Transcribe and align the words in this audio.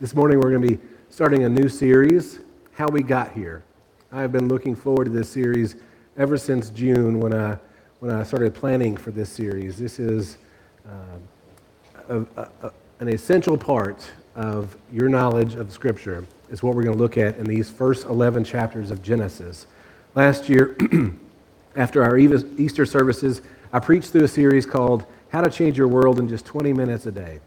This 0.00 0.12
morning 0.12 0.40
we're 0.40 0.50
going 0.50 0.60
to 0.60 0.76
be 0.76 0.82
starting 1.08 1.44
a 1.44 1.48
new 1.48 1.68
series, 1.68 2.40
How 2.72 2.88
We 2.88 3.04
Got 3.04 3.30
Here. 3.30 3.62
I 4.10 4.22
have 4.22 4.32
been 4.32 4.48
looking 4.48 4.74
forward 4.74 5.04
to 5.04 5.10
this 5.12 5.30
series 5.30 5.76
ever 6.16 6.36
since 6.36 6.70
June 6.70 7.20
when 7.20 7.32
I, 7.32 7.56
when 8.00 8.10
I 8.10 8.24
started 8.24 8.54
planning 8.54 8.96
for 8.96 9.12
this 9.12 9.30
series. 9.30 9.78
This 9.78 10.00
is 10.00 10.38
uh, 10.84 12.24
a, 12.36 12.42
a, 12.42 12.72
an 12.98 13.08
essential 13.08 13.56
part 13.56 14.04
of 14.34 14.76
your 14.92 15.08
knowledge 15.08 15.54
of 15.54 15.70
Scripture, 15.70 16.26
is 16.50 16.60
what 16.60 16.74
we're 16.74 16.82
going 16.82 16.96
to 16.96 17.00
look 17.00 17.16
at 17.16 17.36
in 17.36 17.44
these 17.44 17.70
first 17.70 18.06
11 18.06 18.42
chapters 18.42 18.90
of 18.90 19.00
Genesis. 19.00 19.68
Last 20.16 20.48
year, 20.48 20.76
after 21.76 22.02
our 22.02 22.18
Easter 22.18 22.84
services, 22.84 23.42
I 23.72 23.78
preached 23.78 24.10
through 24.10 24.24
a 24.24 24.28
series 24.28 24.66
called 24.66 25.06
How 25.28 25.40
to 25.40 25.48
Change 25.48 25.78
Your 25.78 25.86
World 25.86 26.18
in 26.18 26.28
Just 26.28 26.46
20 26.46 26.72
Minutes 26.72 27.06
a 27.06 27.12
Day. 27.12 27.38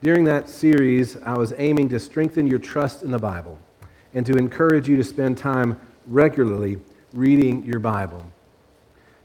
During 0.00 0.24
that 0.24 0.48
series, 0.48 1.16
I 1.24 1.36
was 1.36 1.52
aiming 1.58 1.88
to 1.88 1.98
strengthen 1.98 2.46
your 2.46 2.60
trust 2.60 3.02
in 3.02 3.10
the 3.10 3.18
Bible 3.18 3.58
and 4.14 4.24
to 4.26 4.34
encourage 4.34 4.88
you 4.88 4.96
to 4.96 5.02
spend 5.02 5.36
time 5.36 5.80
regularly 6.06 6.78
reading 7.12 7.64
your 7.64 7.80
Bible. 7.80 8.24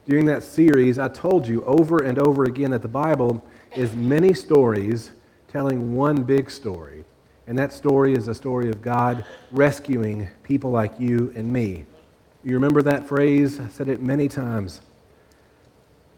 During 0.06 0.26
that 0.26 0.42
series, 0.42 0.98
I 0.98 1.08
told 1.08 1.46
you 1.46 1.64
over 1.64 1.98
and 1.98 2.18
over 2.18 2.44
again 2.44 2.72
that 2.72 2.82
the 2.82 2.88
Bible 2.88 3.44
is 3.76 3.94
many 3.94 4.34
stories 4.34 5.12
telling 5.48 5.94
one 5.94 6.24
big 6.24 6.50
story. 6.50 7.04
And 7.46 7.56
that 7.56 7.72
story 7.72 8.14
is 8.14 8.26
a 8.26 8.34
story 8.34 8.68
of 8.68 8.82
God 8.82 9.24
rescuing 9.52 10.28
people 10.42 10.70
like 10.70 10.98
you 10.98 11.32
and 11.36 11.52
me. 11.52 11.86
You 12.42 12.54
remember 12.54 12.82
that 12.82 13.06
phrase? 13.06 13.60
I 13.60 13.68
said 13.68 13.88
it 13.88 14.02
many 14.02 14.28
times. 14.28 14.80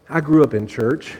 I 0.09 0.21
grew 0.21 0.43
up 0.43 0.55
in 0.55 0.67
church. 0.67 1.17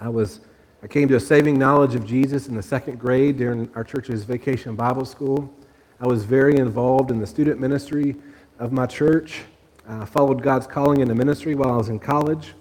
I 0.00 0.08
was 0.08 0.40
I 0.84 0.88
came 0.88 1.06
to 1.08 1.14
a 1.14 1.20
saving 1.20 1.60
knowledge 1.60 1.94
of 1.94 2.04
Jesus 2.04 2.48
in 2.48 2.56
the 2.56 2.62
second 2.62 2.98
grade 2.98 3.36
during 3.36 3.70
our 3.76 3.84
church's 3.84 4.24
vacation 4.24 4.74
Bible 4.74 5.04
school. 5.04 5.54
I 6.00 6.08
was 6.08 6.24
very 6.24 6.56
involved 6.56 7.12
in 7.12 7.20
the 7.20 7.26
student 7.26 7.60
ministry 7.60 8.16
of 8.58 8.72
my 8.72 8.86
church. 8.86 9.42
I 9.88 10.04
followed 10.04 10.42
God's 10.42 10.66
calling 10.66 11.00
into 11.00 11.14
ministry 11.14 11.54
while 11.54 11.70
I 11.70 11.76
was 11.76 11.88
in 11.88 12.00
college. 12.00 12.54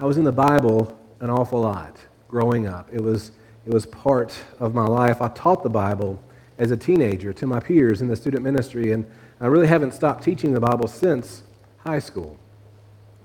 I 0.00 0.06
was 0.06 0.16
in 0.16 0.24
the 0.24 0.32
Bible 0.32 0.98
an 1.20 1.28
awful 1.28 1.60
lot 1.60 1.98
growing 2.26 2.66
up. 2.68 2.88
It 2.90 3.02
was, 3.02 3.32
it 3.66 3.72
was 3.74 3.84
part 3.84 4.34
of 4.58 4.74
my 4.74 4.86
life. 4.86 5.20
I 5.20 5.28
taught 5.28 5.62
the 5.62 5.68
Bible 5.68 6.22
as 6.56 6.70
a 6.70 6.76
teenager 6.76 7.34
to 7.34 7.46
my 7.46 7.60
peers 7.60 8.00
in 8.00 8.08
the 8.08 8.16
student 8.16 8.42
ministry, 8.42 8.92
and 8.92 9.04
I 9.42 9.46
really 9.48 9.66
haven't 9.66 9.92
stopped 9.92 10.24
teaching 10.24 10.54
the 10.54 10.60
Bible 10.60 10.88
since 10.88 11.42
high 11.84 11.98
school. 11.98 12.38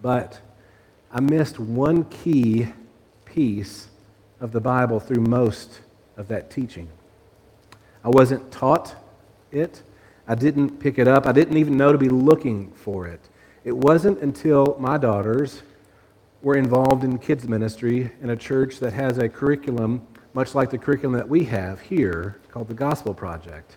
But 0.02 0.42
I 1.14 1.22
missed 1.22 1.60
one 1.60 2.04
key 2.04 2.68
piece 3.24 3.88
of 4.40 4.52
the 4.52 4.62
Bible 4.62 5.00
through 5.00 5.22
most 5.22 5.82
of 6.16 6.28
that 6.28 6.50
teaching. 6.50 6.90
I 8.04 8.10
wasn't 8.10 8.52
taught 8.52 8.96
it. 9.52 9.82
I 10.28 10.36
didn't 10.36 10.80
pick 10.80 11.00
it 11.00 11.08
up. 11.08 11.26
I 11.26 11.32
didn't 11.32 11.58
even 11.58 11.78
know 11.78 11.92
to 11.92 11.98
be 11.98 12.10
looking 12.10 12.72
for 12.72 13.08
it. 13.08 13.22
It 13.64 13.76
wasn't 13.76 14.22
until 14.22 14.78
my 14.80 14.98
daughters 14.98 15.62
were 16.42 16.56
involved 16.56 17.04
in 17.04 17.18
kids 17.18 17.48
ministry 17.48 18.12
in 18.22 18.30
a 18.30 18.36
church 18.36 18.80
that 18.80 18.94
has 18.94 19.18
a 19.18 19.28
curriculum 19.28 20.06
much 20.38 20.54
like 20.54 20.70
the 20.70 20.78
curriculum 20.78 21.18
that 21.18 21.28
we 21.28 21.44
have 21.44 21.82
here 21.82 22.40
called 22.52 22.68
the 22.68 22.74
Gospel 22.76 23.12
Project. 23.12 23.76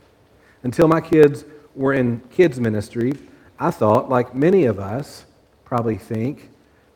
Until 0.62 0.88
my 0.88 1.00
kids 1.00 1.46
were 1.74 1.94
in 1.94 2.20
kids 2.30 2.60
ministry, 2.60 3.14
I 3.58 3.70
thought, 3.70 4.10
like 4.10 4.34
many 4.34 4.66
of 4.66 4.78
us 4.78 5.24
probably 5.64 5.96
think, 5.96 6.50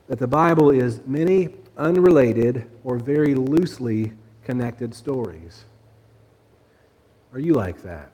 that 0.07 0.19
the 0.19 0.27
Bible 0.27 0.71
is 0.71 1.01
many 1.07 1.49
unrelated 1.77 2.71
or 2.85 2.99
very 2.99 3.35
loosely 3.35 4.13
connected 4.45 4.95
stories. 4.95 5.65
Are 7.33 7.41
you 7.41 7.55
like 7.55 7.83
that? 7.83 8.13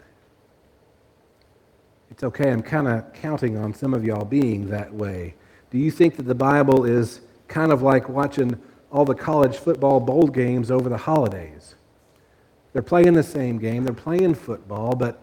It's 2.11 2.25
okay, 2.25 2.51
I'm 2.51 2.63
kind 2.63 2.89
of 2.89 3.13
counting 3.13 3.57
on 3.57 3.75
some 3.75 3.95
of 3.95 4.05
y'all 4.05 4.25
being 4.25 4.69
that 4.71 4.93
way. 4.93 5.35
Do 5.71 5.79
you 5.79 5.91
think 5.91 6.17
that 6.17 6.25
the 6.25 6.35
Bible 6.35 6.85
is 6.85 7.21
kind 7.49 7.73
of 7.73 7.83
like 7.83 8.09
watching 8.09 8.61
all 8.91 9.05
the 9.05 9.15
college 9.15 9.57
football 9.57 10.01
bowl 10.01 10.27
games 10.27 10.71
over 10.71 10.89
the 10.89 10.97
holidays? 10.97 11.77
They're 12.73 12.83
playing 12.83 13.15
the 13.15 13.23
same 13.23 13.59
game, 13.59 13.85
they're 13.85 13.93
playing 13.93 14.35
football, 14.35 14.95
but, 14.95 15.23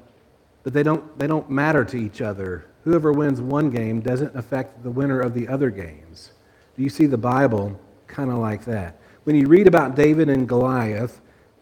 but 0.63 0.73
they, 0.73 0.83
don't, 0.83 1.17
they 1.17 1.27
don't 1.27 1.49
matter 1.49 1.83
to 1.85 1.97
each 1.97 2.21
other. 2.21 2.65
Whoever 2.83 3.11
wins 3.11 3.41
one 3.41 3.69
game 3.69 3.99
doesn't 3.99 4.35
affect 4.35 4.83
the 4.83 4.91
winner 4.91 5.19
of 5.19 5.33
the 5.33 5.47
other 5.47 5.69
games. 5.69 6.31
Do 6.77 6.83
you 6.83 6.89
see 6.89 7.05
the 7.05 7.17
Bible 7.17 7.79
kind 8.07 8.31
of 8.31 8.37
like 8.37 8.65
that. 8.65 8.99
When 9.23 9.35
you 9.35 9.47
read 9.47 9.67
about 9.67 9.95
David 9.95 10.29
and 10.29 10.47
Goliath, 10.47 11.21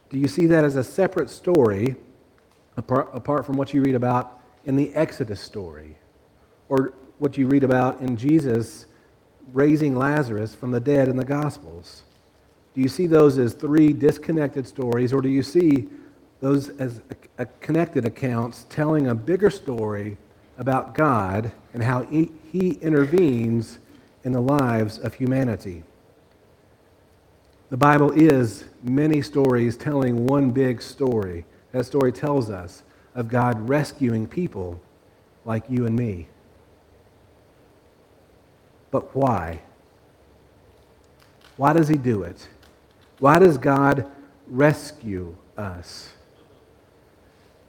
do 0.10 0.18
you 0.18 0.28
see 0.28 0.46
that 0.48 0.64
as 0.64 0.76
a 0.76 0.84
separate 0.84 1.30
story 1.30 1.96
apart, 2.78 3.10
apart 3.14 3.46
from 3.46 3.58
what 3.58 3.74
you 3.74 3.82
read 3.82 3.96
about 3.96 4.40
in 4.66 4.76
the 4.76 4.94
Exodus 4.94 5.42
story 5.42 5.98
or 6.70 6.94
what 7.18 7.38
you 7.38 7.48
read 7.48 7.64
about 7.64 8.00
in 8.02 8.18
Jesus 8.18 8.86
raising 9.54 9.96
Lazarus 9.96 10.56
from 10.56 10.72
the 10.72 10.80
dead 10.80 11.08
in 11.08 11.18
the 11.18 11.26
Gospels? 11.26 12.04
Do 12.74 12.82
you 12.82 12.90
see 12.90 13.08
those 13.08 13.38
as 13.38 13.54
three 13.54 13.94
disconnected 13.94 14.68
stories, 14.68 15.14
or 15.14 15.22
do 15.22 15.30
you 15.30 15.44
see 15.44 15.88
those 16.42 16.70
as 16.78 17.02
a, 17.10 17.44
a 17.44 17.46
connected 17.62 18.06
accounts 18.06 18.66
telling 18.70 19.08
a 19.08 19.16
bigger 19.16 19.50
story 19.50 20.18
about 20.58 20.94
God 20.94 21.52
and 21.74 21.82
how 21.82 22.04
he, 22.04 22.32
he 22.52 22.72
intervenes 22.82 23.80
in 24.24 24.34
the 24.34 24.42
lives 24.42 25.00
of 25.00 25.14
humanity? 25.14 25.84
The 27.70 27.78
Bible 27.78 28.12
is 28.12 28.64
many 28.84 29.22
stories 29.22 29.76
telling 29.76 30.28
one 30.28 30.52
big 30.52 30.82
story. 30.82 31.46
That 31.72 31.86
story 31.86 32.12
tells 32.12 32.50
us 32.50 32.84
of 33.16 33.28
God 33.28 33.68
rescuing 33.68 34.28
people 34.28 34.80
like 35.46 35.64
you 35.70 35.86
and 35.86 35.96
me. 35.96 36.28
But 38.92 39.16
why? 39.16 39.62
Why 41.58 41.74
does 41.74 41.88
he 41.88 41.98
do 41.98 42.24
it? 42.24 42.48
Why 43.20 43.40
does 43.40 43.58
God 43.58 44.12
rescue 44.48 45.36
us? 45.58 46.10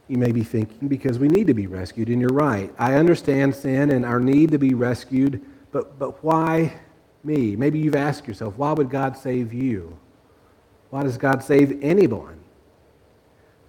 You 0.09 0.19
may 0.19 0.31
be 0.31 0.45
thinking, 0.45 0.89
because 0.89 1.19
we 1.19 1.29
need 1.29 1.47
to 1.47 1.55
be 1.55 1.67
rescued, 1.67 2.09
and 2.09 2.21
you're 2.21 2.31
right. 2.31 2.73
I 2.79 2.95
understand 2.95 3.55
sin 3.55 3.91
and 3.91 4.05
our 4.05 4.21
need 4.21 4.51
to 4.53 4.59
be 4.59 4.75
rescued, 4.75 5.41
but, 5.73 5.99
but 5.99 6.23
why 6.23 6.81
me? 7.26 7.56
Maybe 7.56 7.78
you've 7.78 7.94
asked 7.94 8.26
yourself, 8.26 8.56
why 8.56 8.72
would 8.72 8.88
God 8.88 9.16
save 9.16 9.53
you? 9.53 9.98
Why 10.91 11.03
does 11.03 11.19
God 11.19 11.42
save 11.42 11.82
anyone? 11.82 12.38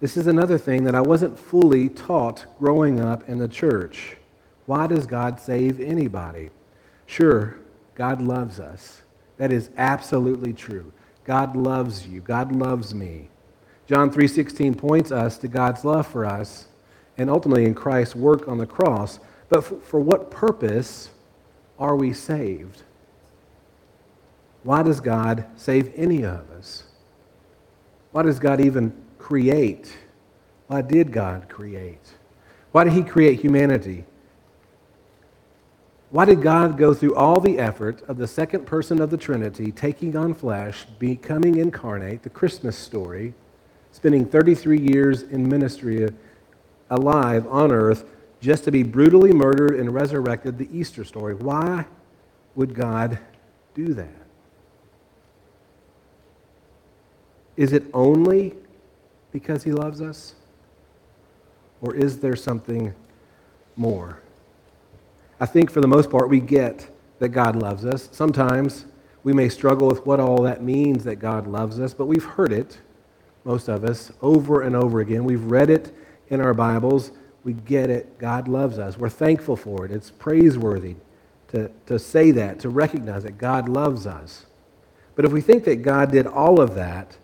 This 0.00 0.16
is 0.16 0.28
another 0.28 0.58
thing 0.58 0.84
that 0.84 0.94
I 0.94 1.00
wasn't 1.00 1.38
fully 1.38 1.88
taught 1.88 2.46
growing 2.58 3.00
up 3.00 3.28
in 3.28 3.38
the 3.38 3.48
church. 3.48 4.16
Why 4.66 4.86
does 4.86 5.06
God 5.06 5.40
save 5.40 5.80
anybody? 5.80 6.50
Sure, 7.06 7.56
God 7.94 8.22
loves 8.22 8.60
us. 8.60 9.02
That 9.38 9.52
is 9.52 9.70
absolutely 9.76 10.52
true. 10.52 10.92
God 11.24 11.56
loves 11.56 12.06
you. 12.06 12.20
God 12.20 12.52
loves 12.52 12.94
me. 12.94 13.28
John 13.86 14.10
3:16 14.10 14.74
points 14.74 15.10
us 15.10 15.38
to 15.38 15.48
God's 15.48 15.84
love 15.84 16.06
for 16.06 16.24
us 16.24 16.68
and 17.16 17.28
ultimately 17.28 17.64
in 17.64 17.74
Christ's 17.74 18.14
work 18.14 18.46
on 18.46 18.58
the 18.58 18.66
cross. 18.66 19.18
But 19.48 19.64
for, 19.64 19.80
for 19.80 20.00
what 20.00 20.30
purpose 20.30 21.10
are 21.78 21.96
we 21.96 22.12
saved? 22.12 22.82
Why 24.62 24.82
does 24.82 25.00
God 25.00 25.44
save 25.56 25.92
any 25.96 26.24
of 26.24 26.50
us? 26.50 26.84
Why 28.12 28.22
does 28.22 28.38
God 28.38 28.60
even 28.60 28.92
create? 29.18 29.92
Why 30.66 30.82
did 30.82 31.12
God 31.12 31.48
create? 31.48 32.14
Why 32.72 32.84
did 32.84 32.92
He 32.92 33.02
create 33.02 33.40
humanity? 33.40 34.04
Why 36.10 36.24
did 36.24 36.40
God 36.40 36.78
go 36.78 36.94
through 36.94 37.14
all 37.14 37.38
the 37.38 37.58
effort 37.58 38.02
of 38.08 38.16
the 38.16 38.26
second 38.26 38.66
person 38.66 39.00
of 39.00 39.10
the 39.10 39.18
Trinity, 39.18 39.70
taking 39.70 40.16
on 40.16 40.32
flesh, 40.32 40.86
becoming 40.98 41.56
incarnate, 41.58 42.22
the 42.22 42.30
Christmas 42.30 42.78
story, 42.78 43.34
spending 43.92 44.24
33 44.24 44.80
years 44.80 45.22
in 45.22 45.46
ministry 45.46 46.08
alive 46.88 47.46
on 47.48 47.72
earth, 47.72 48.06
just 48.40 48.64
to 48.64 48.70
be 48.70 48.82
brutally 48.82 49.32
murdered 49.32 49.78
and 49.78 49.92
resurrected, 49.92 50.56
the 50.56 50.68
Easter 50.72 51.04
story? 51.04 51.34
Why 51.34 51.84
would 52.54 52.74
God 52.74 53.18
do 53.74 53.92
that? 53.94 54.27
Is 57.58 57.72
it 57.72 57.82
only 57.92 58.54
because 59.32 59.64
he 59.64 59.72
loves 59.72 60.00
us? 60.00 60.36
Or 61.82 61.92
is 61.92 62.20
there 62.20 62.36
something 62.36 62.94
more? 63.74 64.22
I 65.40 65.46
think 65.46 65.72
for 65.72 65.80
the 65.80 65.88
most 65.88 66.08
part, 66.08 66.28
we 66.28 66.38
get 66.38 66.88
that 67.18 67.30
God 67.30 67.56
loves 67.56 67.84
us. 67.84 68.08
Sometimes 68.12 68.86
we 69.24 69.32
may 69.32 69.48
struggle 69.48 69.88
with 69.88 70.06
what 70.06 70.20
all 70.20 70.40
that 70.42 70.62
means 70.62 71.02
that 71.02 71.16
God 71.16 71.48
loves 71.48 71.80
us, 71.80 71.92
but 71.92 72.06
we've 72.06 72.24
heard 72.24 72.52
it, 72.52 72.78
most 73.44 73.66
of 73.66 73.84
us, 73.84 74.12
over 74.22 74.62
and 74.62 74.76
over 74.76 75.00
again. 75.00 75.24
We've 75.24 75.42
read 75.42 75.68
it 75.68 75.92
in 76.28 76.40
our 76.40 76.54
Bibles. 76.54 77.10
We 77.42 77.54
get 77.54 77.90
it. 77.90 78.20
God 78.20 78.46
loves 78.46 78.78
us. 78.78 78.96
We're 78.96 79.08
thankful 79.08 79.56
for 79.56 79.84
it. 79.84 79.90
It's 79.90 80.12
praiseworthy 80.12 80.94
to, 81.48 81.72
to 81.86 81.98
say 81.98 82.30
that, 82.30 82.60
to 82.60 82.68
recognize 82.68 83.24
that 83.24 83.36
God 83.36 83.68
loves 83.68 84.06
us. 84.06 84.46
But 85.16 85.24
if 85.24 85.32
we 85.32 85.40
think 85.40 85.64
that 85.64 85.82
God 85.82 86.12
did 86.12 86.28
all 86.28 86.60
of 86.60 86.76
that 86.76 87.16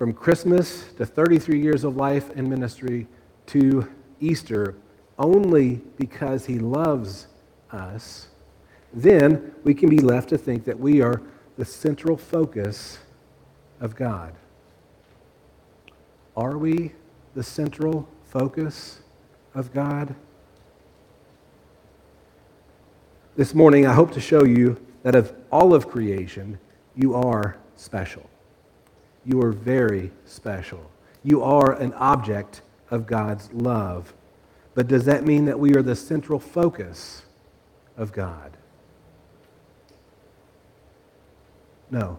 from 0.00 0.14
Christmas 0.14 0.84
to 0.96 1.04
33 1.04 1.60
years 1.60 1.84
of 1.84 1.94
life 1.94 2.30
and 2.34 2.48
ministry 2.48 3.06
to 3.44 3.86
Easter 4.18 4.74
only 5.18 5.82
because 5.98 6.46
he 6.46 6.58
loves 6.58 7.26
us, 7.70 8.28
then 8.94 9.54
we 9.62 9.74
can 9.74 9.90
be 9.90 9.98
left 9.98 10.30
to 10.30 10.38
think 10.38 10.64
that 10.64 10.80
we 10.80 11.02
are 11.02 11.20
the 11.58 11.66
central 11.66 12.16
focus 12.16 12.98
of 13.78 13.94
God. 13.94 14.32
Are 16.34 16.56
we 16.56 16.92
the 17.34 17.42
central 17.42 18.08
focus 18.24 19.00
of 19.54 19.70
God? 19.74 20.14
This 23.36 23.54
morning, 23.54 23.86
I 23.86 23.92
hope 23.92 24.12
to 24.12 24.20
show 24.20 24.44
you 24.44 24.80
that 25.02 25.14
of 25.14 25.34
all 25.52 25.74
of 25.74 25.88
creation, 25.88 26.58
you 26.96 27.14
are 27.14 27.58
special. 27.76 28.29
You 29.24 29.42
are 29.42 29.52
very 29.52 30.10
special. 30.24 30.90
You 31.22 31.42
are 31.42 31.72
an 31.72 31.92
object 31.94 32.62
of 32.90 33.06
God's 33.06 33.52
love. 33.52 34.14
But 34.74 34.88
does 34.88 35.04
that 35.04 35.24
mean 35.24 35.44
that 35.46 35.58
we 35.58 35.74
are 35.74 35.82
the 35.82 35.96
central 35.96 36.38
focus 36.38 37.22
of 37.96 38.12
God? 38.12 38.56
No. 41.90 42.18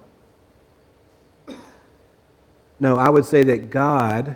No, 2.79 2.97
I 2.97 3.09
would 3.09 3.25
say 3.25 3.43
that 3.43 3.69
God 3.69 4.35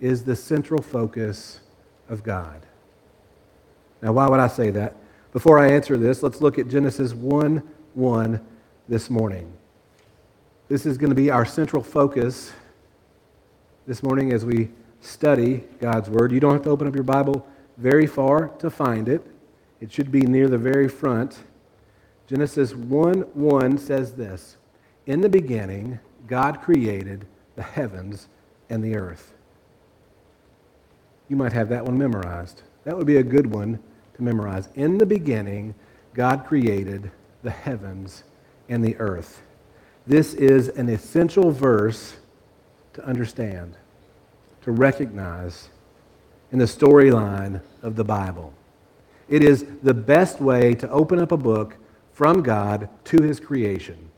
is 0.00 0.24
the 0.24 0.36
central 0.36 0.82
focus 0.82 1.60
of 2.08 2.22
God. 2.22 2.66
Now, 4.02 4.12
why 4.12 4.28
would 4.28 4.40
I 4.40 4.48
say 4.48 4.70
that? 4.70 4.96
Before 5.32 5.58
I 5.58 5.70
answer 5.70 5.96
this, 5.96 6.22
let's 6.22 6.40
look 6.40 6.58
at 6.58 6.68
Genesis 6.68 7.14
1 7.14 7.62
1 7.94 8.46
this 8.88 9.08
morning. 9.10 9.52
This 10.68 10.84
is 10.84 10.98
going 10.98 11.10
to 11.10 11.16
be 11.16 11.30
our 11.30 11.44
central 11.44 11.80
focus 11.80 12.52
this 13.86 14.02
morning 14.02 14.32
as 14.32 14.44
we 14.44 14.70
study 15.00 15.62
God's 15.78 16.10
Word. 16.10 16.32
You 16.32 16.40
don't 16.40 16.54
have 16.54 16.64
to 16.64 16.70
open 16.70 16.88
up 16.88 16.94
your 16.96 17.04
Bible 17.04 17.46
very 17.76 18.06
far 18.08 18.48
to 18.58 18.68
find 18.68 19.08
it, 19.08 19.24
it 19.80 19.92
should 19.92 20.10
be 20.10 20.22
near 20.22 20.48
the 20.48 20.58
very 20.58 20.88
front. 20.88 21.38
Genesis 22.26 22.74
1 22.74 23.20
1 23.20 23.78
says 23.78 24.14
this 24.14 24.56
In 25.06 25.20
the 25.20 25.28
beginning, 25.28 26.00
God 26.26 26.60
created 26.60 27.26
the 27.54 27.62
heavens 27.62 28.26
and 28.68 28.82
the 28.82 28.96
earth. 28.96 29.34
You 31.28 31.36
might 31.36 31.52
have 31.52 31.68
that 31.68 31.84
one 31.84 31.96
memorized. 31.96 32.62
That 32.82 32.96
would 32.96 33.06
be 33.06 33.18
a 33.18 33.22
good 33.22 33.46
one 33.46 33.78
to 34.14 34.22
memorize. 34.22 34.68
In 34.74 34.98
the 34.98 35.06
beginning, 35.06 35.76
God 36.12 36.44
created 36.44 37.12
the 37.44 37.50
heavens 37.50 38.24
and 38.68 38.84
the 38.84 38.96
earth. 38.96 39.42
This 40.06 40.34
is 40.34 40.68
an 40.68 40.88
essential 40.88 41.50
verse 41.50 42.14
to 42.92 43.04
understand, 43.04 43.76
to 44.62 44.70
recognize 44.70 45.68
in 46.52 46.58
the 46.60 46.64
storyline 46.64 47.60
of 47.82 47.96
the 47.96 48.04
Bible. 48.04 48.54
It 49.28 49.42
is 49.42 49.66
the 49.82 49.94
best 49.94 50.40
way 50.40 50.74
to 50.76 50.88
open 50.90 51.18
up 51.18 51.32
a 51.32 51.36
book 51.36 51.76
from 52.12 52.42
God 52.42 52.88
to 53.06 53.22
his 53.22 53.40
creation. 53.40 54.10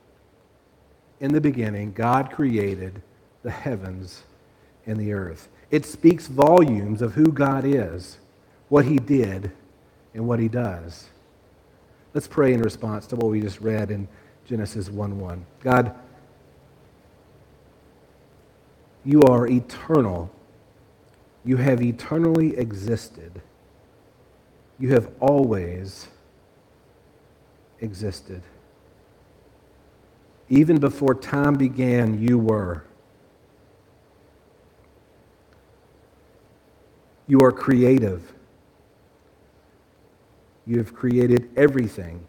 In 1.21 1.33
the 1.33 1.41
beginning, 1.41 1.93
God 1.93 2.31
created 2.31 3.03
the 3.43 3.51
heavens 3.51 4.25
and 4.87 4.99
the 4.99 5.13
earth. 5.15 5.49
It 5.71 5.87
speaks 5.87 6.27
volumes 6.27 7.01
of 7.01 7.15
who 7.15 7.33
God 7.33 7.65
is, 7.65 8.19
what 8.69 8.85
he 8.85 8.97
did, 8.97 9.51
and 10.15 10.29
what 10.29 10.39
he 10.39 10.49
does. 10.49 11.09
Let's 12.15 12.29
pray 12.29 12.53
in 12.53 12.61
response 12.61 13.07
to 13.09 13.17
what 13.17 13.31
we 13.31 13.41
just 13.41 13.61
read 13.61 13.91
in 13.91 14.07
Genesis 14.49 14.89
1 14.89 15.21
1. 15.21 15.47
God, 15.63 15.95
you 19.05 19.23
are 19.25 19.47
eternal. 19.47 20.31
You 21.45 21.59
have 21.59 21.83
eternally 21.83 22.57
existed. 22.57 23.43
You 24.79 24.93
have 24.95 25.11
always 25.21 26.09
existed. 27.81 28.43
Even 30.49 30.79
before 30.79 31.15
time 31.15 31.55
began, 31.55 32.19
you 32.19 32.39
were. 32.39 32.85
You 37.27 37.41
are 37.41 37.53
creative. 37.53 38.33
You 40.67 40.79
have 40.79 40.95
created 40.95 41.51
everything 41.55 42.27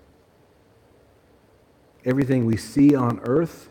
everything 2.10 2.46
we 2.46 2.58
see 2.58 2.96
on 2.96 3.20
earth, 3.24 3.70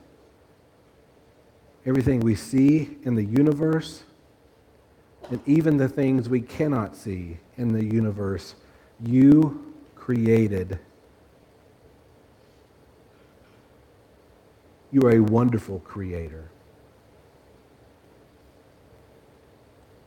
everything 1.85 2.21
we 2.21 2.37
see 2.37 2.97
in 3.03 3.17
the 3.17 3.25
universe, 3.25 4.05
and 5.29 5.41
even 5.45 5.77
the 5.77 5.89
things 5.89 6.29
we 6.29 6.41
cannot 6.41 6.95
see 6.97 7.37
in 7.57 7.73
the 7.73 7.85
universe, 7.85 8.55
you 9.05 9.75
created. 9.97 10.79
You 14.93 15.03
are 15.03 15.17
a 15.17 15.21
wonderful 15.21 15.81
creator. 15.81 16.49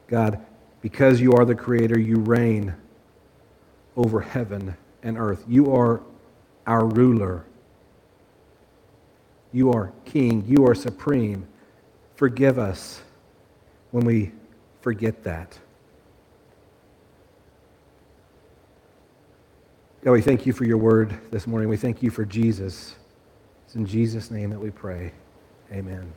God, 0.07 0.43
because 0.81 1.19
you 1.19 1.33
are 1.33 1.43
the 1.43 1.55
creator, 1.55 1.99
you 1.99 2.15
reign 2.15 2.75
over 3.97 4.21
heaven 4.21 4.75
and 5.03 5.17
earth. 5.17 5.43
You 5.49 5.73
are 5.75 6.01
our 6.65 6.85
ruler. 6.85 7.45
You 9.53 9.71
are 9.71 9.91
king. 10.05 10.43
You 10.47 10.65
are 10.67 10.75
supreme. 10.75 11.47
Forgive 12.15 12.57
us 12.59 13.01
when 13.91 14.05
we 14.05 14.31
forget 14.81 15.23
that. 15.23 15.57
God, 20.03 20.13
we 20.13 20.21
thank 20.21 20.45
you 20.45 20.53
for 20.53 20.65
your 20.65 20.77
word 20.77 21.15
this 21.29 21.45
morning. 21.45 21.69
We 21.69 21.77
thank 21.77 22.01
you 22.01 22.09
for 22.09 22.25
Jesus. 22.25 22.95
It's 23.65 23.75
in 23.75 23.85
Jesus' 23.85 24.31
name 24.31 24.49
that 24.49 24.59
we 24.59 24.71
pray. 24.71 25.11
Amen. 25.71 26.11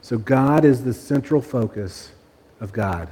So, 0.00 0.16
God 0.16 0.64
is 0.64 0.82
the 0.82 0.94
central 0.94 1.42
focus 1.42 2.12
of 2.60 2.72
God. 2.72 3.08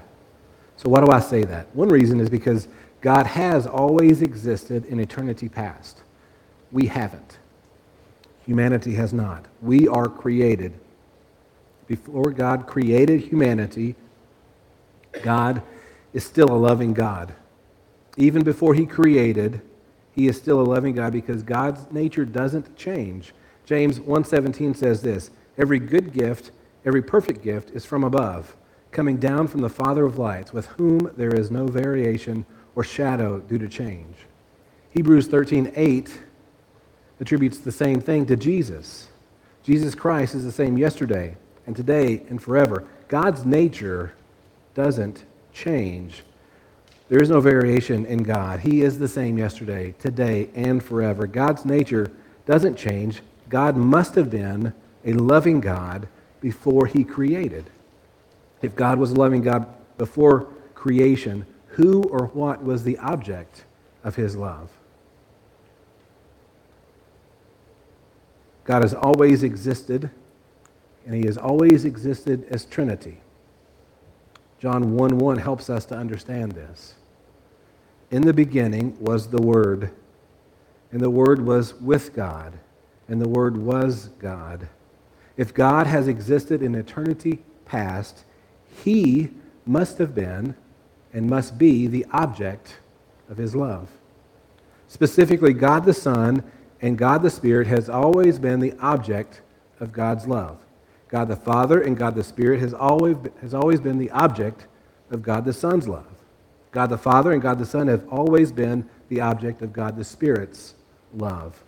So, 0.76 0.88
why 0.88 1.04
do 1.04 1.10
I 1.10 1.20
say 1.20 1.44
that? 1.44 1.74
One 1.74 1.88
reason 1.88 2.20
is 2.20 2.30
because 2.30 2.68
God 3.02 3.26
has 3.26 3.66
always 3.66 4.22
existed 4.22 4.86
in 4.86 4.98
eternity 4.98 5.48
past. 5.48 6.02
We 6.72 6.86
haven't. 6.86 7.38
Humanity 8.48 8.94
has 8.94 9.12
not. 9.12 9.44
We 9.60 9.88
are 9.88 10.08
created. 10.08 10.72
Before 11.86 12.30
God 12.30 12.66
created 12.66 13.20
humanity, 13.20 13.94
God 15.22 15.60
is 16.14 16.24
still 16.24 16.50
a 16.50 16.56
loving 16.56 16.94
God. 16.94 17.34
Even 18.16 18.42
before 18.42 18.72
he 18.72 18.86
created, 18.86 19.60
he 20.12 20.28
is 20.28 20.38
still 20.38 20.62
a 20.62 20.64
loving 20.64 20.94
God 20.94 21.12
because 21.12 21.42
God's 21.42 21.92
nature 21.92 22.24
doesn't 22.24 22.74
change. 22.74 23.34
James 23.66 24.00
1:17 24.00 24.74
says 24.74 25.02
this, 25.02 25.30
every 25.58 25.78
good 25.78 26.14
gift, 26.14 26.50
every 26.86 27.02
perfect 27.02 27.42
gift 27.42 27.68
is 27.72 27.84
from 27.84 28.02
above, 28.02 28.56
coming 28.92 29.18
down 29.18 29.46
from 29.46 29.60
the 29.60 29.68
Father 29.68 30.06
of 30.06 30.18
lights, 30.18 30.54
with 30.54 30.64
whom 30.78 31.10
there 31.18 31.34
is 31.34 31.50
no 31.50 31.66
variation 31.66 32.46
or 32.74 32.82
shadow 32.82 33.40
due 33.40 33.58
to 33.58 33.68
change. 33.68 34.16
Hebrews 34.88 35.28
13:8 35.28 36.08
attributes 37.20 37.58
the 37.58 37.72
same 37.72 38.00
thing 38.00 38.26
to 38.26 38.36
Jesus. 38.36 39.08
Jesus 39.62 39.94
Christ 39.94 40.34
is 40.34 40.44
the 40.44 40.52
same 40.52 40.78
yesterday 40.78 41.36
and 41.66 41.76
today 41.76 42.22
and 42.28 42.42
forever. 42.42 42.84
God's 43.08 43.44
nature 43.44 44.14
doesn't 44.74 45.24
change. 45.52 46.22
There 47.08 47.22
is 47.22 47.30
no 47.30 47.40
variation 47.40 48.06
in 48.06 48.22
God. 48.22 48.60
He 48.60 48.82
is 48.82 48.98
the 48.98 49.08
same 49.08 49.38
yesterday, 49.38 49.94
today, 49.98 50.50
and 50.54 50.82
forever. 50.82 51.26
God's 51.26 51.64
nature 51.64 52.10
doesn't 52.46 52.76
change. 52.76 53.22
God 53.48 53.76
must 53.76 54.14
have 54.14 54.30
been 54.30 54.72
a 55.04 55.12
loving 55.14 55.60
God 55.60 56.06
before 56.40 56.86
he 56.86 57.04
created. 57.04 57.70
If 58.62 58.76
God 58.76 58.98
was 58.98 59.12
a 59.12 59.14
loving 59.14 59.42
God 59.42 59.66
before 59.96 60.48
creation, 60.74 61.46
who 61.68 62.02
or 62.04 62.26
what 62.26 62.62
was 62.62 62.84
the 62.84 62.98
object 62.98 63.64
of 64.04 64.16
his 64.16 64.36
love? 64.36 64.70
God 68.68 68.82
has 68.82 68.92
always 68.92 69.44
existed, 69.44 70.10
and 71.06 71.14
he 71.14 71.24
has 71.24 71.38
always 71.38 71.86
existed 71.86 72.46
as 72.50 72.66
Trinity. 72.66 73.16
John 74.60 74.94
1 74.94 75.16
1 75.16 75.38
helps 75.38 75.70
us 75.70 75.86
to 75.86 75.96
understand 75.96 76.52
this. 76.52 76.94
In 78.10 78.20
the 78.20 78.34
beginning 78.34 78.94
was 79.00 79.28
the 79.28 79.40
Word, 79.40 79.92
and 80.92 81.00
the 81.00 81.08
Word 81.08 81.46
was 81.46 81.76
with 81.80 82.14
God, 82.14 82.58
and 83.08 83.22
the 83.22 83.28
Word 83.28 83.56
was 83.56 84.10
God. 84.18 84.68
If 85.38 85.54
God 85.54 85.86
has 85.86 86.06
existed 86.06 86.62
in 86.62 86.74
eternity 86.74 87.42
past, 87.64 88.24
he 88.84 89.30
must 89.64 89.96
have 89.96 90.14
been 90.14 90.54
and 91.14 91.30
must 91.30 91.56
be 91.56 91.86
the 91.86 92.04
object 92.12 92.80
of 93.30 93.38
his 93.38 93.56
love. 93.56 93.88
Specifically, 94.88 95.54
God 95.54 95.86
the 95.86 95.94
Son 95.94 96.44
and 96.80 96.96
God 96.96 97.22
the 97.22 97.30
Spirit 97.30 97.66
has 97.66 97.88
always 97.88 98.38
been 98.38 98.60
the 98.60 98.74
object 98.80 99.40
of 99.80 99.92
God's 99.92 100.26
love. 100.26 100.58
God 101.08 101.28
the 101.28 101.36
Father 101.36 101.80
and 101.80 101.96
God 101.96 102.14
the 102.14 102.24
Spirit 102.24 102.60
has 102.60 102.74
always, 102.74 103.16
has 103.40 103.54
always 103.54 103.80
been 103.80 103.98
the 103.98 104.10
object 104.10 104.66
of 105.10 105.22
God 105.22 105.44
the 105.44 105.52
Son's 105.52 105.88
love. 105.88 106.06
God 106.70 106.90
the 106.90 106.98
Father 106.98 107.32
and 107.32 107.42
God 107.42 107.58
the 107.58 107.66
Son 107.66 107.88
have 107.88 108.06
always 108.08 108.52
been 108.52 108.88
the 109.08 109.20
object 109.20 109.62
of 109.62 109.72
God 109.72 109.96
the 109.96 110.04
Spirit's 110.04 110.74
love. 111.14 111.64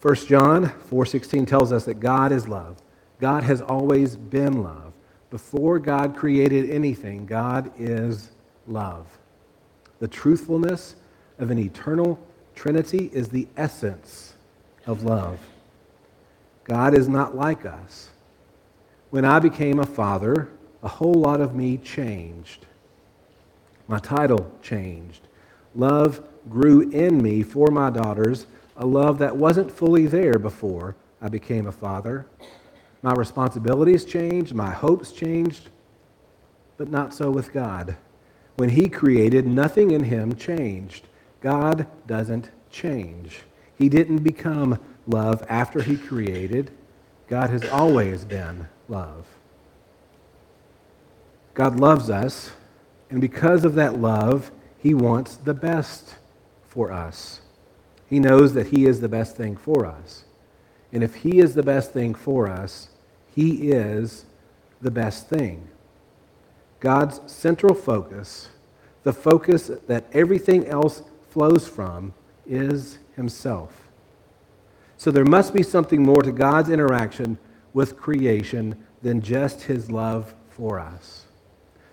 1 0.00 0.14
John 0.26 0.72
4:16 0.90 1.46
tells 1.46 1.72
us 1.72 1.84
that 1.84 2.00
God 2.00 2.32
is 2.32 2.48
love. 2.48 2.78
God 3.20 3.42
has 3.42 3.60
always 3.60 4.16
been 4.16 4.62
love. 4.62 4.94
Before 5.30 5.78
God 5.78 6.16
created 6.16 6.70
anything, 6.70 7.26
God 7.26 7.70
is 7.78 8.30
love. 8.66 9.06
The 9.98 10.08
truthfulness 10.08 10.96
of 11.38 11.50
an 11.50 11.58
eternal 11.58 12.18
Trinity 12.60 13.08
is 13.14 13.30
the 13.30 13.48
essence 13.56 14.34
of 14.86 15.02
love. 15.02 15.38
God 16.64 16.92
is 16.92 17.08
not 17.08 17.34
like 17.34 17.64
us. 17.64 18.10
When 19.08 19.24
I 19.24 19.38
became 19.38 19.78
a 19.78 19.86
father, 19.86 20.50
a 20.82 20.88
whole 20.88 21.14
lot 21.14 21.40
of 21.40 21.54
me 21.54 21.78
changed. 21.78 22.66
My 23.88 23.98
title 23.98 24.52
changed. 24.60 25.22
Love 25.74 26.22
grew 26.50 26.90
in 26.90 27.22
me 27.22 27.42
for 27.42 27.68
my 27.68 27.88
daughters, 27.88 28.44
a 28.76 28.84
love 28.84 29.16
that 29.20 29.34
wasn't 29.34 29.72
fully 29.72 30.04
there 30.04 30.38
before 30.38 30.96
I 31.22 31.30
became 31.30 31.66
a 31.66 31.72
father. 31.72 32.26
My 33.00 33.14
responsibilities 33.14 34.04
changed, 34.04 34.52
my 34.54 34.70
hopes 34.70 35.12
changed, 35.12 35.70
but 36.76 36.90
not 36.90 37.14
so 37.14 37.30
with 37.30 37.54
God. 37.54 37.96
When 38.56 38.68
He 38.68 38.90
created, 38.90 39.46
nothing 39.46 39.92
in 39.92 40.04
Him 40.04 40.36
changed. 40.36 41.06
God 41.40 41.86
doesn't 42.06 42.50
change. 42.70 43.40
He 43.76 43.88
didn't 43.88 44.18
become 44.18 44.78
love 45.06 45.44
after 45.48 45.82
He 45.82 45.96
created. 45.96 46.70
God 47.28 47.50
has 47.50 47.64
always 47.68 48.24
been 48.24 48.68
love. 48.88 49.26
God 51.54 51.78
loves 51.80 52.10
us, 52.10 52.52
and 53.08 53.20
because 53.20 53.64
of 53.64 53.74
that 53.74 53.98
love, 53.98 54.50
He 54.78 54.94
wants 54.94 55.36
the 55.36 55.54
best 55.54 56.16
for 56.68 56.92
us. 56.92 57.40
He 58.08 58.20
knows 58.20 58.54
that 58.54 58.68
He 58.68 58.86
is 58.86 59.00
the 59.00 59.08
best 59.08 59.36
thing 59.36 59.56
for 59.56 59.86
us. 59.86 60.24
And 60.92 61.02
if 61.02 61.16
He 61.16 61.38
is 61.38 61.54
the 61.54 61.62
best 61.62 61.92
thing 61.92 62.14
for 62.14 62.48
us, 62.48 62.88
He 63.34 63.70
is 63.70 64.24
the 64.80 64.90
best 64.90 65.28
thing. 65.28 65.68
God's 66.80 67.20
central 67.30 67.74
focus, 67.74 68.48
the 69.02 69.12
focus 69.12 69.70
that 69.86 70.06
everything 70.12 70.66
else 70.66 71.02
flows 71.30 71.66
from, 71.66 72.12
is 72.46 72.98
Himself. 73.16 73.88
So 74.96 75.10
there 75.10 75.24
must 75.24 75.54
be 75.54 75.62
something 75.62 76.02
more 76.02 76.22
to 76.22 76.32
God's 76.32 76.68
interaction 76.68 77.38
with 77.72 77.96
creation 77.96 78.76
than 79.02 79.22
just 79.22 79.62
His 79.62 79.90
love 79.90 80.34
for 80.50 80.78
us. 80.78 81.26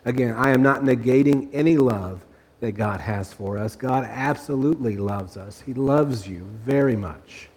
Again, 0.04 0.34
I 0.36 0.52
am 0.52 0.62
not 0.62 0.82
negating 0.82 1.50
any 1.54 1.78
love 1.78 2.26
that 2.60 2.74
God 2.74 3.00
has 3.02 3.34
for 3.34 3.58
us. 3.58 3.76
God 3.76 4.04
absolutely 4.10 4.98
loves 4.98 5.38
us. 5.38 5.62
He 5.62 5.74
loves 5.74 6.28
you 6.28 6.48
very 6.66 6.96
much. 6.96 7.50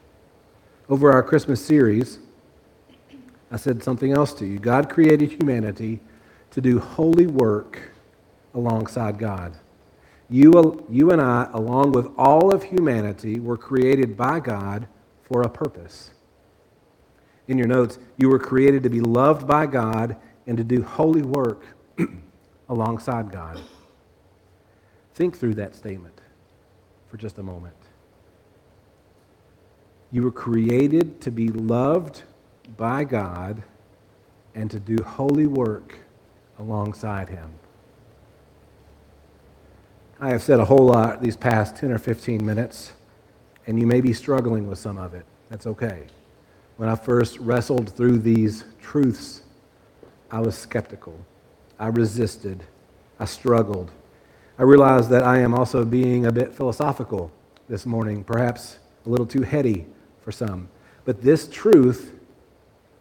Over 0.88 1.12
our 1.12 1.22
Christmas 1.22 1.64
series, 1.64 2.18
I 3.50 3.56
said 3.56 3.82
something 3.82 4.12
else 4.12 4.32
to 4.34 4.46
you. 4.46 4.58
God 4.58 4.90
created 4.90 5.32
humanity 5.32 6.00
to 6.50 6.60
do 6.60 6.78
holy 6.78 7.26
work 7.26 7.92
alongside 8.54 9.18
God. 9.18 9.56
You, 10.30 10.86
you 10.88 11.10
and 11.10 11.20
I, 11.20 11.48
along 11.52 11.90
with 11.92 12.08
all 12.16 12.54
of 12.54 12.62
humanity, 12.62 13.40
were 13.40 13.56
created 13.56 14.16
by 14.16 14.38
God 14.38 14.86
for 15.24 15.42
a 15.42 15.48
purpose. 15.48 16.12
In 17.48 17.58
your 17.58 17.66
notes, 17.66 17.98
you 18.16 18.28
were 18.28 18.38
created 18.38 18.84
to 18.84 18.90
be 18.90 19.00
loved 19.00 19.44
by 19.46 19.66
God 19.66 20.16
and 20.46 20.56
to 20.56 20.62
do 20.62 20.82
holy 20.82 21.22
work 21.22 21.64
alongside 22.68 23.32
God. 23.32 23.60
Think 25.14 25.36
through 25.36 25.54
that 25.54 25.74
statement 25.74 26.20
for 27.08 27.16
just 27.16 27.38
a 27.38 27.42
moment. 27.42 27.74
You 30.12 30.22
were 30.22 30.30
created 30.30 31.20
to 31.22 31.32
be 31.32 31.48
loved 31.48 32.22
by 32.76 33.02
God 33.02 33.64
and 34.54 34.70
to 34.70 34.78
do 34.78 34.96
holy 35.02 35.46
work 35.46 35.98
alongside 36.58 37.28
Him. 37.28 37.50
I 40.22 40.28
have 40.28 40.42
said 40.42 40.60
a 40.60 40.64
whole 40.66 40.84
lot 40.84 41.22
these 41.22 41.36
past 41.36 41.76
10 41.76 41.92
or 41.92 41.98
15 41.98 42.44
minutes, 42.44 42.92
and 43.66 43.80
you 43.80 43.86
may 43.86 44.02
be 44.02 44.12
struggling 44.12 44.66
with 44.68 44.78
some 44.78 44.98
of 44.98 45.14
it. 45.14 45.24
That's 45.48 45.66
okay. 45.66 46.02
When 46.76 46.90
I 46.90 46.94
first 46.94 47.38
wrestled 47.38 47.96
through 47.96 48.18
these 48.18 48.64
truths, 48.82 49.44
I 50.30 50.40
was 50.40 50.58
skeptical. 50.58 51.18
I 51.78 51.86
resisted. 51.86 52.62
I 53.18 53.24
struggled. 53.24 53.92
I 54.58 54.64
realize 54.64 55.08
that 55.08 55.22
I 55.22 55.38
am 55.38 55.54
also 55.54 55.86
being 55.86 56.26
a 56.26 56.32
bit 56.32 56.52
philosophical 56.52 57.32
this 57.70 57.86
morning, 57.86 58.22
perhaps 58.22 58.78
a 59.06 59.08
little 59.08 59.26
too 59.26 59.42
heady 59.42 59.86
for 60.20 60.32
some. 60.32 60.68
But 61.06 61.22
this 61.22 61.48
truth 61.48 62.12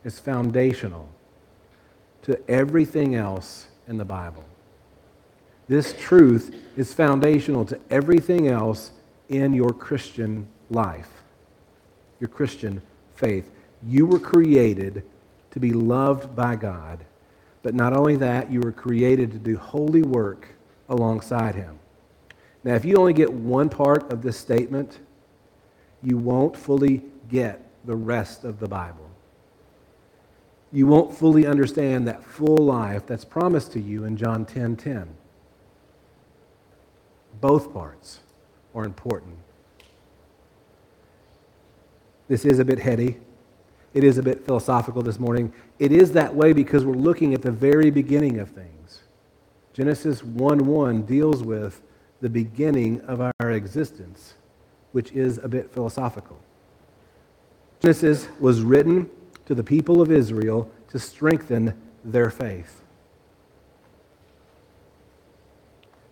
is 0.06 0.20
foundational 0.20 1.10
to 2.22 2.40
everything 2.50 3.16
else 3.16 3.68
in 3.90 3.98
the 3.98 4.06
Bible. 4.06 4.46
This 5.70 5.94
truth 5.94 6.54
is 6.76 6.94
foundational 6.94 7.64
to 7.66 7.80
everything 7.92 8.48
else 8.48 8.92
in 9.30 9.54
your 9.54 9.70
Christian 9.70 10.48
life, 10.72 11.10
your 12.20 12.28
Christian 12.28 12.82
faith. 13.16 13.50
You 13.84 14.08
were 14.08 14.20
created 14.20 15.04
to 15.52 15.60
be 15.60 15.72
loved 15.72 16.36
by 16.36 16.56
God. 16.56 17.06
But 17.62 17.76
not 17.76 17.96
only 17.96 18.16
that, 18.16 18.52
you 18.52 18.62
were 18.62 18.72
created 18.72 19.32
to 19.32 19.38
do 19.38 19.58
holy 19.58 20.02
work 20.02 20.48
alongside 20.88 21.54
him. 21.54 21.78
Now, 22.64 22.74
if 22.74 22.84
you 22.84 22.96
only 22.96 23.14
get 23.14 23.32
one 23.32 23.70
part 23.70 24.12
of 24.12 24.24
this 24.24 24.38
statement, 24.38 25.00
you 26.02 26.18
won't 26.18 26.58
fully 26.58 27.04
get 27.30 27.64
the 27.86 27.96
rest 27.96 28.44
of 28.44 28.60
the 28.60 28.68
Bible. 28.68 29.08
You 30.72 30.88
won't 30.88 31.16
fully 31.16 31.46
understand 31.46 32.08
that 32.08 32.24
full 32.24 32.58
life 32.58 33.06
that's 33.06 33.26
promised 33.26 33.72
to 33.74 33.80
you 33.80 34.04
in 34.04 34.18
John 34.18 34.46
10:10. 34.46 34.78
10, 34.78 34.78
10. 34.78 35.19
Both 37.42 37.74
parts 37.74 38.20
are 38.76 38.84
important. 38.84 39.38
This 42.28 42.46
is 42.46 42.60
a 42.60 42.66
bit 42.66 42.80
heady. 42.80 43.18
It 43.94 44.04
is 44.04 44.18
a 44.18 44.24
bit 44.24 44.46
philosophical 44.46 45.02
this 45.02 45.20
morning. 45.20 45.52
It 45.80 45.92
is 45.92 46.12
that 46.12 46.36
way 46.36 46.54
because 46.54 46.86
we're 46.86 46.94
looking 46.94 47.34
at 47.34 47.42
the 47.42 47.52
very 47.52 47.90
beginning 47.90 48.40
of 48.40 48.50
things. 48.50 49.02
Genesis 49.74 50.24
1 50.24 50.66
1 50.66 51.02
deals 51.04 51.44
with 51.44 51.82
the 52.22 52.30
beginning 52.30 53.02
of 53.02 53.22
our 53.22 53.52
existence, 53.52 54.36
which 54.92 55.12
is 55.14 55.40
a 55.40 55.48
bit 55.48 55.72
philosophical. 55.72 56.40
Genesis 57.82 58.28
was 58.40 58.62
written 58.62 59.10
to 59.46 59.56
the 59.56 59.64
people 59.64 60.02
of 60.02 60.12
Israel 60.12 60.70
to 60.90 61.00
strengthen 61.00 61.74
their 62.04 62.30
faith. 62.30 62.82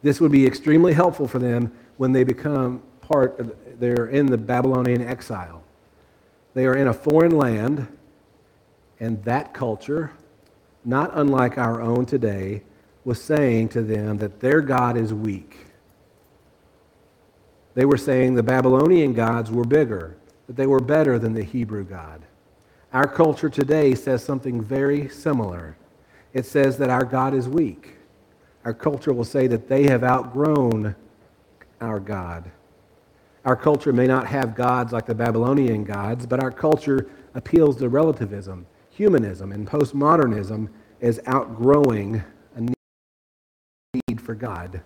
This 0.02 0.22
would 0.22 0.32
be 0.32 0.46
extremely 0.46 0.94
helpful 0.94 1.28
for 1.28 1.40
them 1.40 1.72
when 1.98 2.12
they 2.12 2.24
become 2.24 2.82
part 3.02 3.40
of, 3.40 3.56
they're 3.80 4.08
in 4.08 4.28
the 4.28 4.38
Babylonian 4.38 5.02
exile. 5.02 5.64
They 6.54 6.66
are 6.66 6.76
in 6.76 6.88
a 6.88 6.94
foreign 6.94 7.38
land, 7.38 7.88
and 9.00 9.24
that 9.24 9.54
culture, 9.54 10.12
not 10.84 11.12
unlike 11.14 11.58
our 11.58 11.82
own 11.82 12.06
today, 12.06 12.64
was 13.04 13.22
saying 13.22 13.70
to 13.70 13.82
them 13.82 14.18
that 14.18 14.40
their 14.40 14.62
God 14.62 14.98
is 14.98 15.14
weak. 15.14 15.58
They 17.76 17.86
were 17.86 17.98
saying 17.98 18.34
the 18.34 18.44
Babylonian 18.44 19.14
gods 19.14 19.52
were 19.52 19.64
bigger, 19.64 20.18
that 20.48 20.56
they 20.56 20.66
were 20.66 20.80
better 20.80 21.20
than 21.20 21.34
the 21.34 21.44
Hebrew 21.44 21.84
God. 21.84 22.24
Our 22.92 23.08
culture 23.08 23.50
today 23.50 23.94
says 23.94 24.24
something 24.24 24.64
very 24.64 25.10
similar. 25.10 25.78
It 26.34 26.46
says 26.46 26.78
that 26.80 26.90
our 26.90 27.06
God 27.06 27.34
is 27.34 27.48
weak. 27.48 27.97
Our 28.68 28.74
culture 28.74 29.14
will 29.14 29.24
say 29.24 29.48
that 29.48 29.70
they 29.70 29.84
have 29.84 30.04
outgrown 30.04 30.94
our 31.80 32.02
God. 32.02 32.52
Our 33.46 33.56
culture 33.56 33.94
may 33.94 34.08
not 34.08 34.28
have 34.28 34.56
gods 34.56 34.92
like 34.92 35.06
the 35.06 35.16
Babylonian 35.16 35.86
gods, 35.86 36.26
but 36.26 36.44
our 36.44 36.52
culture 36.52 37.10
appeals 37.34 37.78
to 37.78 37.88
relativism, 37.88 38.66
humanism, 38.90 39.54
and 39.54 39.66
postmodernism 39.66 40.68
as 41.02 41.22
outgrowing 41.28 42.22
a 42.58 42.74
need 44.10 44.20
for 44.20 44.36
God. 44.36 44.82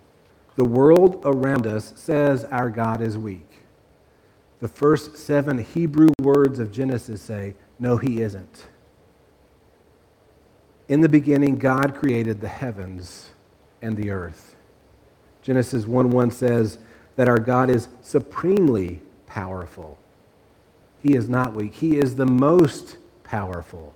The 0.54 0.64
world 0.64 1.20
around 1.24 1.66
us 1.66 1.92
says 1.96 2.44
our 2.44 2.70
God 2.70 3.00
is 3.00 3.18
weak. 3.18 3.64
The 4.60 4.68
first 4.68 5.16
seven 5.16 5.58
Hebrew 5.58 6.10
words 6.20 6.60
of 6.60 6.70
Genesis 6.70 7.20
say, 7.20 7.56
No, 7.80 7.96
he 7.96 8.22
isn't. 8.22 8.68
In 10.86 11.00
the 11.00 11.08
beginning, 11.08 11.56
God 11.58 11.96
created 11.96 12.40
the 12.40 12.46
heavens 12.46 13.32
and 13.82 13.96
the 13.96 14.10
earth. 14.10 14.54
Genesis 15.42 15.84
1 15.86 16.10
1 16.10 16.30
says 16.30 16.78
that 17.16 17.28
our 17.28 17.38
God 17.38 17.68
is 17.68 17.88
supremely 18.00 19.02
powerful. 19.26 19.98
He 21.02 21.14
is 21.14 21.28
not 21.28 21.54
weak, 21.54 21.74
He 21.74 21.98
is 21.98 22.16
the 22.16 22.26
most 22.26 22.96
powerful. 23.24 23.94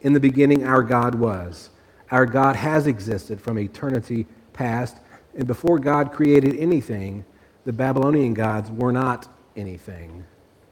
In 0.00 0.12
the 0.12 0.20
beginning, 0.20 0.64
our 0.66 0.82
God 0.82 1.14
was. 1.14 1.70
Our 2.10 2.26
God 2.26 2.56
has 2.56 2.86
existed 2.86 3.40
from 3.40 3.58
eternity 3.58 4.26
past. 4.52 4.98
And 5.34 5.46
before 5.46 5.78
God 5.78 6.12
created 6.12 6.56
anything, 6.56 7.24
the 7.64 7.72
Babylonian 7.72 8.32
gods 8.32 8.70
were 8.70 8.92
not 8.92 9.28
anything. 9.56 10.24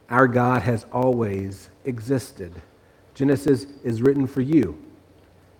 Our 0.09 0.27
God 0.27 0.61
has 0.61 0.85
always 0.91 1.69
existed. 1.83 2.53
Genesis 3.13 3.65
is 3.83 4.01
written 4.01 4.27
for 4.27 4.41
you 4.41 4.81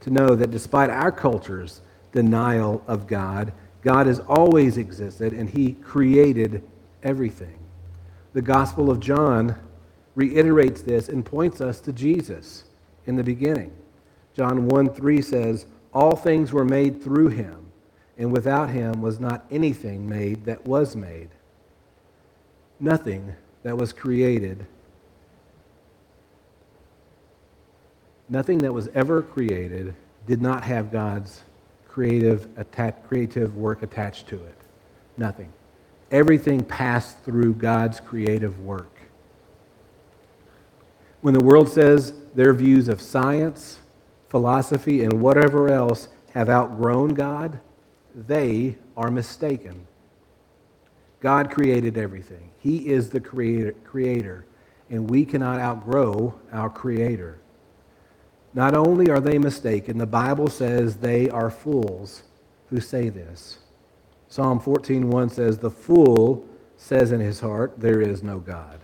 to 0.02 0.10
know 0.10 0.36
that 0.36 0.52
despite 0.52 0.90
our 0.90 1.12
culture's 1.12 1.82
denial 2.16 2.82
of 2.88 3.06
God, 3.06 3.52
God 3.84 4.08
has 4.08 4.22
always 4.22 4.78
existed 4.78 5.34
and 5.34 5.50
he 5.50 5.74
created 5.74 6.64
everything. 7.04 7.60
The 8.34 8.42
Gospel 8.42 8.90
of 8.90 9.02
John 9.02 9.56
reiterates 10.16 10.82
this 10.82 11.10
and 11.10 11.26
points 11.26 11.60
us 11.60 11.82
to 11.82 11.92
Jesus 11.92 12.64
in 13.06 13.18
the 13.18 13.24
beginning. 13.24 13.72
John 14.34 14.68
1 14.68 14.94
3 14.94 15.22
says, 15.22 15.66
All 15.94 16.16
things 16.16 16.52
were 16.52 16.66
made 16.66 17.04
through 17.04 17.28
him, 17.30 17.68
and 18.18 18.32
without 18.32 18.70
him 18.70 19.02
was 19.02 19.20
not 19.20 19.46
anything 19.52 20.08
made 20.08 20.46
that 20.46 20.66
was 20.66 20.96
made. 20.96 21.30
Nothing 22.80 23.36
that 23.64 23.78
was 23.78 23.94
created, 23.94 24.66
nothing 28.30 28.60
that 28.60 28.74
was 28.74 28.88
ever 28.94 29.22
created 29.22 29.96
did 30.26 30.42
not 30.42 30.64
have 30.64 30.92
God's 30.92 31.44
creative, 31.96 32.50
creative 33.08 33.56
work 33.56 33.82
attached 33.82 34.28
to 34.28 34.36
it. 34.36 34.58
Nothing. 35.16 35.54
Everything 36.12 36.62
passed 36.62 37.24
through 37.24 37.54
God's 37.54 38.02
creative 38.02 38.60
work. 38.60 39.00
When 41.22 41.34
the 41.34 41.44
world 41.44 41.70
says 41.70 42.14
their 42.34 42.54
views 42.54 42.90
of 42.90 43.00
science, 43.00 43.80
philosophy, 44.28 45.06
and 45.06 45.22
whatever 45.22 45.70
else 45.70 46.10
have 46.34 46.50
outgrown 46.50 47.14
God, 47.14 47.62
they 48.14 48.76
are 48.98 49.10
mistaken. 49.10 49.88
God 51.22 51.50
created 51.50 51.98
everything. 51.98 52.52
He 52.60 52.90
is 52.90 53.10
the 53.10 53.22
creator, 53.22 53.72
creator, 53.86 54.46
and 54.90 55.10
we 55.10 55.24
cannot 55.24 55.62
outgrow 55.62 56.38
our 56.52 56.70
creator. 56.70 57.40
Not 58.56 58.74
only 58.74 59.12
are 59.12 59.20
they 59.20 59.38
mistaken, 59.38 59.98
the 59.98 60.06
Bible 60.06 60.48
says 60.48 60.96
they 60.96 61.30
are 61.30 61.50
fools 61.52 62.24
who 62.70 62.80
say 62.80 63.10
this. 63.10 63.60
Psalm 64.30 64.62
14:1 64.62 65.30
says, 65.30 65.58
"The 65.58 65.70
fool 65.70 66.46
says 66.78 67.12
in 67.12 67.20
his 67.20 67.42
heart, 67.42 67.74
there 67.78 68.00
is 68.00 68.24
no 68.24 68.40
God." 68.40 68.80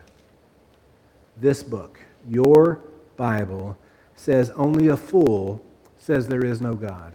This 1.39 1.63
book, 1.63 1.99
your 2.27 2.81
Bible, 3.15 3.77
says 4.13 4.51
only 4.51 4.89
a 4.89 4.97
fool 4.97 5.61
says 5.97 6.27
there 6.27 6.45
is 6.45 6.61
no 6.61 6.73
God. 6.73 7.13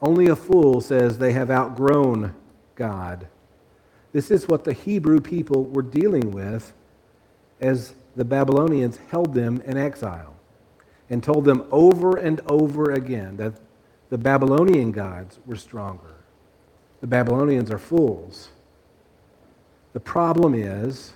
Only 0.00 0.28
a 0.28 0.36
fool 0.36 0.80
says 0.80 1.18
they 1.18 1.32
have 1.32 1.50
outgrown 1.50 2.34
God. 2.76 3.26
This 4.12 4.30
is 4.30 4.46
what 4.46 4.62
the 4.62 4.72
Hebrew 4.72 5.20
people 5.20 5.64
were 5.64 5.82
dealing 5.82 6.30
with 6.30 6.72
as 7.60 7.94
the 8.14 8.24
Babylonians 8.24 8.98
held 9.08 9.34
them 9.34 9.60
in 9.64 9.76
exile 9.76 10.35
and 11.10 11.22
told 11.22 11.44
them 11.44 11.66
over 11.70 12.16
and 12.16 12.40
over 12.48 12.92
again 12.92 13.36
that 13.36 13.54
the 14.10 14.18
Babylonian 14.18 14.92
gods 14.92 15.38
were 15.46 15.56
stronger. 15.56 16.14
The 17.00 17.06
Babylonians 17.06 17.70
are 17.70 17.78
fools. 17.78 18.48
The 19.92 20.00
problem 20.00 20.54
is, 20.54 21.12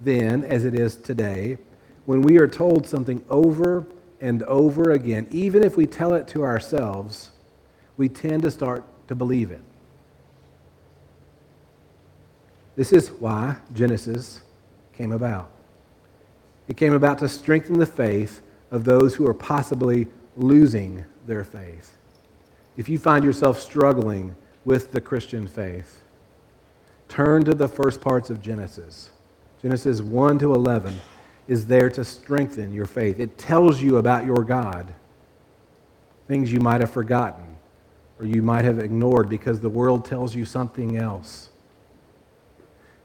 then, 0.00 0.44
as 0.44 0.64
it 0.64 0.74
is 0.74 0.96
today, 0.96 1.58
when 2.06 2.22
we 2.22 2.38
are 2.38 2.48
told 2.48 2.86
something 2.86 3.24
over 3.30 3.86
and 4.20 4.42
over 4.44 4.92
again, 4.92 5.26
even 5.30 5.64
if 5.64 5.76
we 5.76 5.86
tell 5.86 6.14
it 6.14 6.28
to 6.28 6.44
ourselves, 6.44 7.30
we 7.96 8.08
tend 8.08 8.42
to 8.42 8.50
start 8.50 8.84
to 9.08 9.14
believe 9.14 9.50
it. 9.50 9.62
This 12.76 12.92
is 12.92 13.10
why 13.10 13.56
Genesis 13.72 14.40
came 14.92 15.12
about. 15.12 15.50
It 16.66 16.76
came 16.76 16.92
about 16.92 17.18
to 17.18 17.28
strengthen 17.28 17.78
the 17.78 17.86
faith 17.86 18.42
of 18.74 18.82
those 18.82 19.14
who 19.14 19.24
are 19.24 19.34
possibly 19.34 20.08
losing 20.36 21.04
their 21.28 21.44
faith. 21.44 21.96
If 22.76 22.88
you 22.88 22.98
find 22.98 23.24
yourself 23.24 23.60
struggling 23.60 24.34
with 24.64 24.90
the 24.90 25.00
Christian 25.00 25.46
faith, 25.46 26.02
turn 27.08 27.44
to 27.44 27.54
the 27.54 27.68
first 27.68 28.00
parts 28.00 28.30
of 28.30 28.42
Genesis. 28.42 29.10
Genesis 29.62 30.00
1 30.00 30.40
to 30.40 30.54
11 30.54 31.00
is 31.46 31.68
there 31.68 31.88
to 31.88 32.04
strengthen 32.04 32.74
your 32.74 32.86
faith. 32.86 33.20
It 33.20 33.38
tells 33.38 33.80
you 33.80 33.98
about 33.98 34.26
your 34.26 34.42
God, 34.42 34.92
things 36.26 36.52
you 36.52 36.58
might 36.58 36.80
have 36.80 36.90
forgotten 36.90 37.44
or 38.18 38.26
you 38.26 38.42
might 38.42 38.64
have 38.64 38.80
ignored 38.80 39.28
because 39.28 39.60
the 39.60 39.68
world 39.68 40.04
tells 40.04 40.34
you 40.34 40.44
something 40.44 40.96
else. 40.96 41.50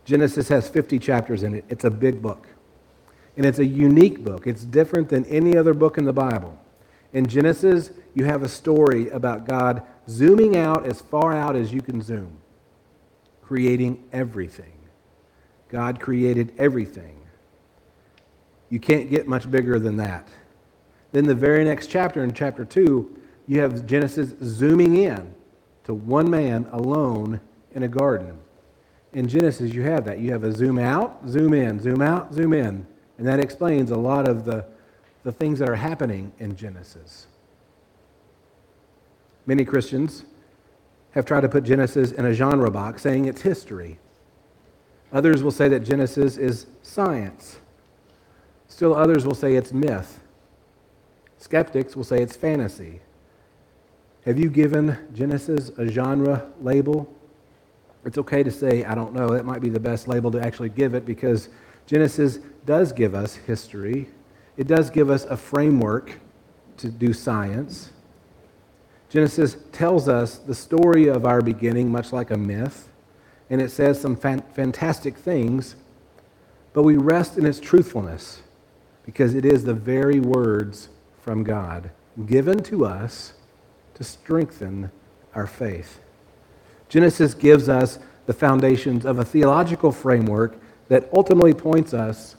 Genesis 0.03 0.47
has 0.47 0.67
50 0.67 0.97
chapters 0.97 1.43
in 1.43 1.53
it. 1.53 1.65
It's 1.69 1.83
a 1.83 1.91
big 1.91 2.23
book. 2.23 2.47
And 3.39 3.45
it's 3.45 3.59
a 3.59 3.65
unique 3.65 4.21
book. 4.21 4.47
It's 4.47 4.65
different 4.65 5.07
than 5.07 5.23
any 5.27 5.55
other 5.55 5.73
book 5.73 5.97
in 5.97 6.03
the 6.03 6.11
Bible. 6.11 6.59
In 7.13 7.25
Genesis, 7.25 7.91
you 8.13 8.25
have 8.25 8.43
a 8.43 8.49
story 8.49 9.07
about 9.11 9.47
God 9.47 9.81
zooming 10.09 10.57
out 10.57 10.85
as 10.85 10.99
far 10.99 11.31
out 11.33 11.55
as 11.55 11.71
you 11.71 11.81
can 11.81 12.01
zoom, 12.01 12.37
creating 13.41 14.03
everything. 14.11 14.73
God 15.69 16.01
created 16.01 16.51
everything. 16.57 17.15
You 18.69 18.81
can't 18.81 19.09
get 19.09 19.25
much 19.25 19.49
bigger 19.49 19.79
than 19.79 19.95
that. 19.95 20.27
Then 21.13 21.23
the 21.23 21.33
very 21.33 21.63
next 21.63 21.87
chapter, 21.87 22.25
in 22.25 22.33
chapter 22.33 22.65
2, 22.65 23.17
you 23.47 23.61
have 23.61 23.85
Genesis 23.85 24.33
zooming 24.43 24.97
in 24.97 25.33
to 25.85 25.93
one 25.93 26.29
man 26.29 26.67
alone 26.73 27.39
in 27.73 27.83
a 27.83 27.87
garden 27.87 28.37
in 29.13 29.27
Genesis, 29.27 29.73
you 29.73 29.81
have 29.83 30.05
that. 30.05 30.19
You 30.19 30.31
have 30.31 30.43
a 30.43 30.51
zoom 30.51 30.77
out, 30.77 31.27
zoom 31.27 31.53
in, 31.53 31.79
zoom 31.79 32.01
out, 32.01 32.33
zoom 32.33 32.53
in. 32.53 32.85
And 33.19 33.27
that 33.27 33.39
explains 33.41 33.91
a 33.91 33.97
lot 33.97 34.29
of 34.29 34.45
the, 34.45 34.65
the 35.23 35.31
things 35.33 35.59
that 35.59 35.69
are 35.69 35.75
happening 35.75 36.31
in 36.39 36.55
Genesis. 36.55 37.27
Many 39.45 39.65
Christians 39.65 40.23
have 41.11 41.25
tried 41.25 41.41
to 41.41 41.49
put 41.49 41.65
Genesis 41.65 42.13
in 42.13 42.25
a 42.25 42.33
genre 42.33 42.71
box, 42.71 43.01
saying 43.01 43.25
it's 43.25 43.41
history. 43.41 43.99
Others 45.11 45.43
will 45.43 45.51
say 45.51 45.67
that 45.67 45.81
Genesis 45.81 46.37
is 46.37 46.67
science. 46.81 47.59
Still, 48.69 48.95
others 48.95 49.25
will 49.25 49.35
say 49.35 49.55
it's 49.55 49.73
myth. 49.73 50.21
Skeptics 51.39 51.97
will 51.97 52.05
say 52.05 52.21
it's 52.21 52.37
fantasy. 52.37 53.01
Have 54.23 54.39
you 54.39 54.49
given 54.49 54.97
Genesis 55.13 55.71
a 55.77 55.87
genre 55.89 56.49
label? 56.61 57.13
It's 58.05 58.17
okay 58.17 58.43
to 58.43 58.51
say, 58.51 58.85
I 58.85 58.95
don't 58.95 59.13
know. 59.13 59.27
That 59.29 59.43
might 59.43 59.59
be 59.59 59.69
the 59.69 59.79
best 59.79 60.07
label 60.07 60.31
to 60.31 60.39
actually 60.39 60.69
give 60.69 60.93
it 60.93 61.05
because 61.05 61.49
Genesis 61.89 62.37
does 62.65 62.91
give 62.91 63.15
us 63.15 63.35
history. 63.35 64.09
It 64.57 64.67
does 64.67 64.89
give 64.89 65.09
us 65.09 65.25
a 65.25 65.37
framework 65.37 66.19
to 66.77 66.89
do 66.89 67.13
science. 67.13 67.91
Genesis 69.09 69.57
tells 69.71 70.07
us 70.07 70.37
the 70.37 70.53
story 70.53 71.07
of 71.07 71.25
our 71.25 71.41
beginning, 71.41 71.91
much 71.91 72.13
like 72.13 72.31
a 72.31 72.37
myth, 72.37 72.89
and 73.49 73.61
it 73.61 73.71
says 73.71 73.99
some 73.99 74.15
fan- 74.15 74.43
fantastic 74.53 75.17
things, 75.17 75.75
but 76.73 76.83
we 76.83 76.95
rest 76.95 77.37
in 77.37 77.45
its 77.45 77.59
truthfulness 77.59 78.41
because 79.05 79.33
it 79.33 79.45
is 79.45 79.63
the 79.63 79.73
very 79.73 80.19
words 80.19 80.89
from 81.21 81.43
God 81.43 81.89
given 82.25 82.61
to 82.63 82.85
us 82.85 83.33
to 83.95 84.03
strengthen 84.03 84.91
our 85.33 85.47
faith. 85.47 85.99
Genesis 86.89 87.33
gives 87.33 87.69
us 87.69 87.99
the 88.25 88.33
foundations 88.33 89.05
of 89.05 89.19
a 89.19 89.25
theological 89.25 89.91
framework 89.91 90.57
that 90.87 91.09
ultimately 91.13 91.53
points 91.53 91.93
us 91.93 92.35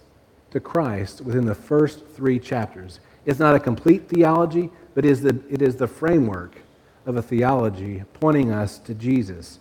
to 0.51 0.61
Christ 0.61 1.21
within 1.21 1.47
the 1.47 1.55
first 1.55 2.07
three 2.09 2.39
chapters. 2.39 3.01
It's 3.27 3.39
not 3.39 3.55
a 3.55 3.61
complete 3.61 4.09
theology, 4.09 4.71
but 4.95 5.05
is 5.05 5.21
the, 5.21 5.41
it 5.49 5.63
is 5.63 5.77
the 5.77 5.87
framework 5.87 6.57
of 7.07 7.17
a 7.17 7.23
theology 7.23 8.03
pointing 8.15 8.51
us 8.51 8.79
to 8.79 8.95
Jesus. 8.95 9.59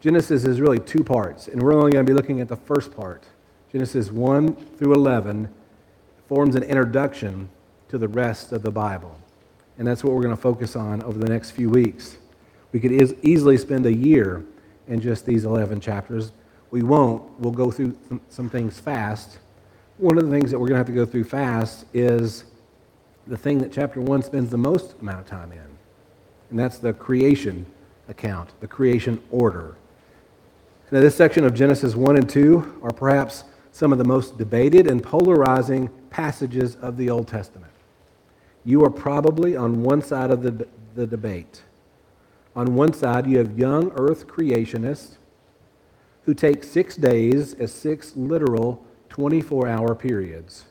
Genesis 0.00 0.44
is 0.44 0.60
really 0.60 0.78
two 0.78 1.02
parts, 1.02 1.48
and 1.48 1.62
we're 1.62 1.74
only 1.74 1.92
going 1.92 2.04
to 2.04 2.10
be 2.10 2.14
looking 2.14 2.40
at 2.40 2.48
the 2.48 2.56
first 2.56 2.94
part. 2.94 3.24
Genesis 3.72 4.10
1 4.10 4.54
through 4.54 4.94
11 4.94 5.52
forms 6.28 6.54
an 6.54 6.62
introduction 6.62 7.48
to 7.88 7.98
the 7.98 8.08
rest 8.08 8.52
of 8.52 8.62
the 8.62 8.70
Bible. 8.70 9.18
And 9.78 9.86
that's 9.86 10.04
what 10.04 10.12
we're 10.12 10.22
going 10.22 10.34
to 10.34 10.40
focus 10.40 10.76
on 10.76 11.02
over 11.02 11.18
the 11.18 11.28
next 11.28 11.52
few 11.52 11.70
weeks. 11.70 12.16
We 12.72 12.80
could 12.80 12.92
is, 12.92 13.14
easily 13.22 13.56
spend 13.56 13.86
a 13.86 13.94
year 13.94 14.44
in 14.88 15.00
just 15.00 15.24
these 15.24 15.44
11 15.44 15.80
chapters. 15.80 16.32
We 16.70 16.82
won't. 16.82 17.22
We'll 17.38 17.52
go 17.52 17.70
through 17.70 17.96
some 18.28 18.50
things 18.50 18.78
fast. 18.78 19.38
One 19.98 20.16
of 20.16 20.24
the 20.24 20.30
things 20.30 20.52
that 20.52 20.60
we're 20.60 20.68
going 20.68 20.76
to 20.76 20.78
have 20.78 20.86
to 20.86 20.92
go 20.92 21.04
through 21.04 21.24
fast 21.24 21.84
is 21.92 22.44
the 23.26 23.36
thing 23.36 23.58
that 23.58 23.72
chapter 23.72 24.00
1 24.00 24.22
spends 24.22 24.48
the 24.48 24.56
most 24.56 24.94
amount 25.00 25.18
of 25.18 25.26
time 25.26 25.50
in, 25.50 25.58
and 26.50 26.58
that's 26.58 26.78
the 26.78 26.92
creation 26.92 27.66
account, 28.08 28.50
the 28.60 28.68
creation 28.68 29.20
order. 29.32 29.74
Now, 30.92 31.00
this 31.00 31.16
section 31.16 31.44
of 31.44 31.52
Genesis 31.52 31.96
1 31.96 32.16
and 32.16 32.30
2 32.30 32.78
are 32.80 32.92
perhaps 32.92 33.42
some 33.72 33.90
of 33.90 33.98
the 33.98 34.04
most 34.04 34.38
debated 34.38 34.86
and 34.86 35.02
polarizing 35.02 35.90
passages 36.10 36.76
of 36.76 36.96
the 36.96 37.10
Old 37.10 37.26
Testament. 37.26 37.72
You 38.64 38.84
are 38.84 38.90
probably 38.90 39.56
on 39.56 39.82
one 39.82 40.00
side 40.00 40.30
of 40.30 40.44
the, 40.44 40.68
the 40.94 41.08
debate. 41.08 41.62
On 42.54 42.76
one 42.76 42.92
side, 42.92 43.26
you 43.26 43.38
have 43.38 43.58
young 43.58 43.90
earth 43.96 44.28
creationists 44.28 45.16
who 46.22 46.34
take 46.34 46.62
six 46.62 46.94
days 46.94 47.54
as 47.54 47.72
six 47.72 48.14
literal 48.14 48.84
24 49.18 49.66
hour 49.66 49.96
periods. 49.96 50.66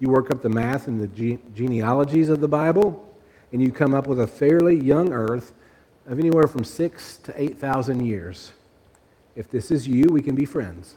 You 0.00 0.08
work 0.08 0.30
up 0.30 0.40
the 0.40 0.48
math 0.48 0.88
and 0.88 0.98
the 0.98 1.06
ge- 1.08 1.38
genealogies 1.54 2.30
of 2.30 2.40
the 2.40 2.48
Bible, 2.48 3.14
and 3.52 3.60
you 3.60 3.70
come 3.70 3.92
up 3.92 4.06
with 4.06 4.20
a 4.20 4.26
fairly 4.26 4.74
young 4.74 5.12
earth 5.12 5.52
of 6.06 6.18
anywhere 6.18 6.46
from 6.46 6.64
six 6.64 7.18
to 7.18 7.34
8,000 7.38 8.06
years. 8.06 8.52
If 9.36 9.50
this 9.50 9.70
is 9.70 9.86
you, 9.86 10.06
we 10.10 10.22
can 10.22 10.34
be 10.34 10.46
friends. 10.46 10.94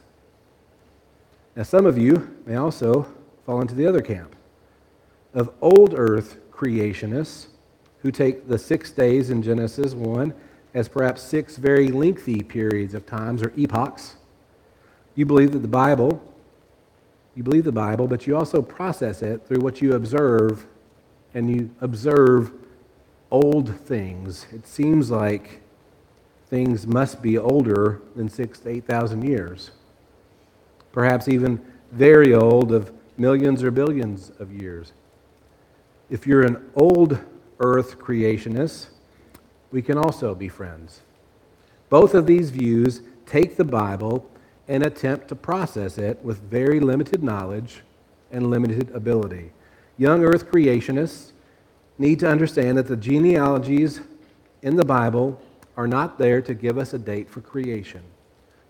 Now, 1.54 1.64
some 1.64 1.84
of 1.84 1.98
you 1.98 2.34
may 2.46 2.56
also 2.56 3.06
fall 3.44 3.60
into 3.60 3.74
the 3.74 3.86
other 3.86 4.00
camp 4.00 4.34
of 5.34 5.52
old 5.60 5.92
earth 5.94 6.38
creationists 6.50 7.48
who 8.00 8.10
take 8.10 8.48
the 8.48 8.56
six 8.56 8.90
days 8.92 9.28
in 9.28 9.42
Genesis 9.42 9.92
1 9.92 10.32
as 10.72 10.88
perhaps 10.88 11.20
six 11.20 11.58
very 11.58 11.88
lengthy 11.88 12.42
periods 12.42 12.94
of 12.94 13.04
times 13.04 13.42
or 13.42 13.52
epochs. 13.58 14.16
You 15.14 15.26
believe 15.26 15.52
that 15.52 15.58
the 15.58 15.68
Bible, 15.68 16.22
you 17.38 17.44
believe 17.44 17.62
the 17.62 17.70
Bible, 17.70 18.08
but 18.08 18.26
you 18.26 18.36
also 18.36 18.60
process 18.60 19.22
it 19.22 19.46
through 19.46 19.60
what 19.60 19.80
you 19.80 19.92
observe, 19.92 20.66
and 21.34 21.48
you 21.48 21.70
observe 21.80 22.50
old 23.30 23.78
things. 23.82 24.46
It 24.52 24.66
seems 24.66 25.08
like 25.08 25.62
things 26.50 26.84
must 26.84 27.22
be 27.22 27.38
older 27.38 28.02
than 28.16 28.28
six 28.28 28.58
to 28.60 28.70
8,000 28.70 29.22
years, 29.22 29.70
perhaps 30.90 31.28
even 31.28 31.64
very 31.92 32.34
old, 32.34 32.72
of 32.72 32.90
millions 33.16 33.62
or 33.62 33.70
billions 33.70 34.32
of 34.40 34.52
years. 34.52 34.92
If 36.10 36.26
you're 36.26 36.42
an 36.42 36.68
old 36.74 37.20
earth 37.60 38.00
creationist, 38.00 38.88
we 39.70 39.80
can 39.80 39.96
also 39.96 40.34
be 40.34 40.48
friends. 40.48 41.02
Both 41.88 42.14
of 42.14 42.26
these 42.26 42.50
views 42.50 43.00
take 43.26 43.56
the 43.56 43.64
Bible 43.64 44.28
and 44.68 44.84
attempt 44.84 45.28
to 45.28 45.34
process 45.34 45.98
it 45.98 46.22
with 46.22 46.38
very 46.42 46.78
limited 46.78 47.22
knowledge 47.22 47.82
and 48.30 48.50
limited 48.50 48.90
ability. 48.94 49.50
Young 49.96 50.22
earth 50.22 50.50
creationists 50.50 51.32
need 51.98 52.20
to 52.20 52.28
understand 52.28 52.78
that 52.78 52.86
the 52.86 52.96
genealogies 52.96 54.00
in 54.62 54.76
the 54.76 54.84
Bible 54.84 55.40
are 55.76 55.88
not 55.88 56.18
there 56.18 56.42
to 56.42 56.54
give 56.54 56.78
us 56.78 56.92
a 56.92 56.98
date 56.98 57.30
for 57.30 57.40
creation. 57.40 58.02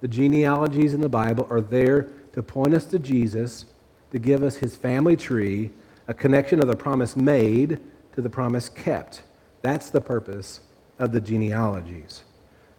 The 0.01 0.09
genealogies 0.09 0.95
in 0.95 1.01
the 1.01 1.09
Bible 1.09 1.47
are 1.51 1.61
there 1.61 2.09
to 2.33 2.43
point 2.43 2.75
us 2.75 2.85
to 2.87 2.99
Jesus, 2.99 3.65
to 4.13 4.19
give 4.19 4.43
us 4.43 4.57
his 4.57 4.77
family 4.77 5.17
tree, 5.17 5.71
a 6.07 6.15
connection 6.15 6.61
of 6.61 6.69
the 6.69 6.77
promise 6.77 7.17
made 7.17 7.81
to 8.15 8.23
the 8.23 8.31
promise 8.31 8.69
kept. 8.69 9.23
That's 9.63 9.91
the 9.91 10.01
purpose 10.01 10.61
of 10.99 11.13
the 11.13 11.21
genealogies. 11.21 12.23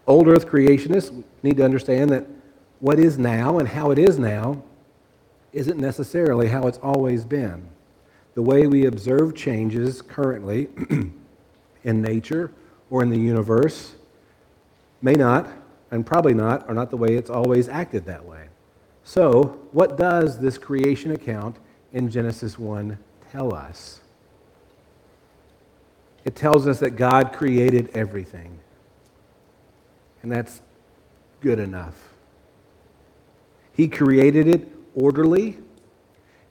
Old 0.08 0.28
earth 0.28 0.48
creationists 0.48 1.24
need 1.44 1.58
to 1.58 1.66
understand 1.66 2.10
that 2.12 2.26
what 2.80 3.00
is 3.00 3.18
now 3.18 3.60
and 3.60 3.68
how 3.68 3.92
it 3.92 4.00
is 4.00 4.18
now 4.18 4.64
isn't 5.52 5.80
necessarily 5.80 6.48
how 6.48 6.68
it's 6.68 6.78
always 6.80 7.26
been. 7.26 7.68
The 8.36 8.42
way 8.42 8.68
we 8.68 8.86
observe 8.86 9.36
changes 9.36 10.02
currently 10.02 10.70
in 11.84 12.02
nature 12.02 12.52
or 12.90 13.04
in 13.04 13.10
the 13.10 13.18
universe 13.18 13.96
may 15.02 15.14
not, 15.14 15.50
and 15.92 16.06
probably 16.06 16.34
not, 16.34 16.68
are 16.70 16.74
not 16.74 16.90
the 16.90 16.98
way 16.98 17.16
it's 17.16 17.30
always 17.30 17.68
acted 17.68 18.06
that 18.06 18.24
way. 18.24 18.48
So, 19.04 19.60
what 19.72 19.98
does 19.98 20.40
this 20.40 20.58
creation 20.58 21.12
account 21.12 21.58
in 21.94 22.10
Genesis 22.12 22.60
1 22.60 22.98
tell 23.32 23.56
us? 23.56 24.02
It 26.26 26.36
tells 26.36 26.68
us 26.68 26.80
that 26.80 26.92
God 26.92 27.34
created 27.34 27.90
everything. 27.96 28.60
And 30.22 30.32
that's 30.32 30.62
good 31.42 31.60
enough. 31.60 32.09
He 33.80 33.88
created 33.88 34.50
it 34.50 34.68
orderly, 34.94 35.58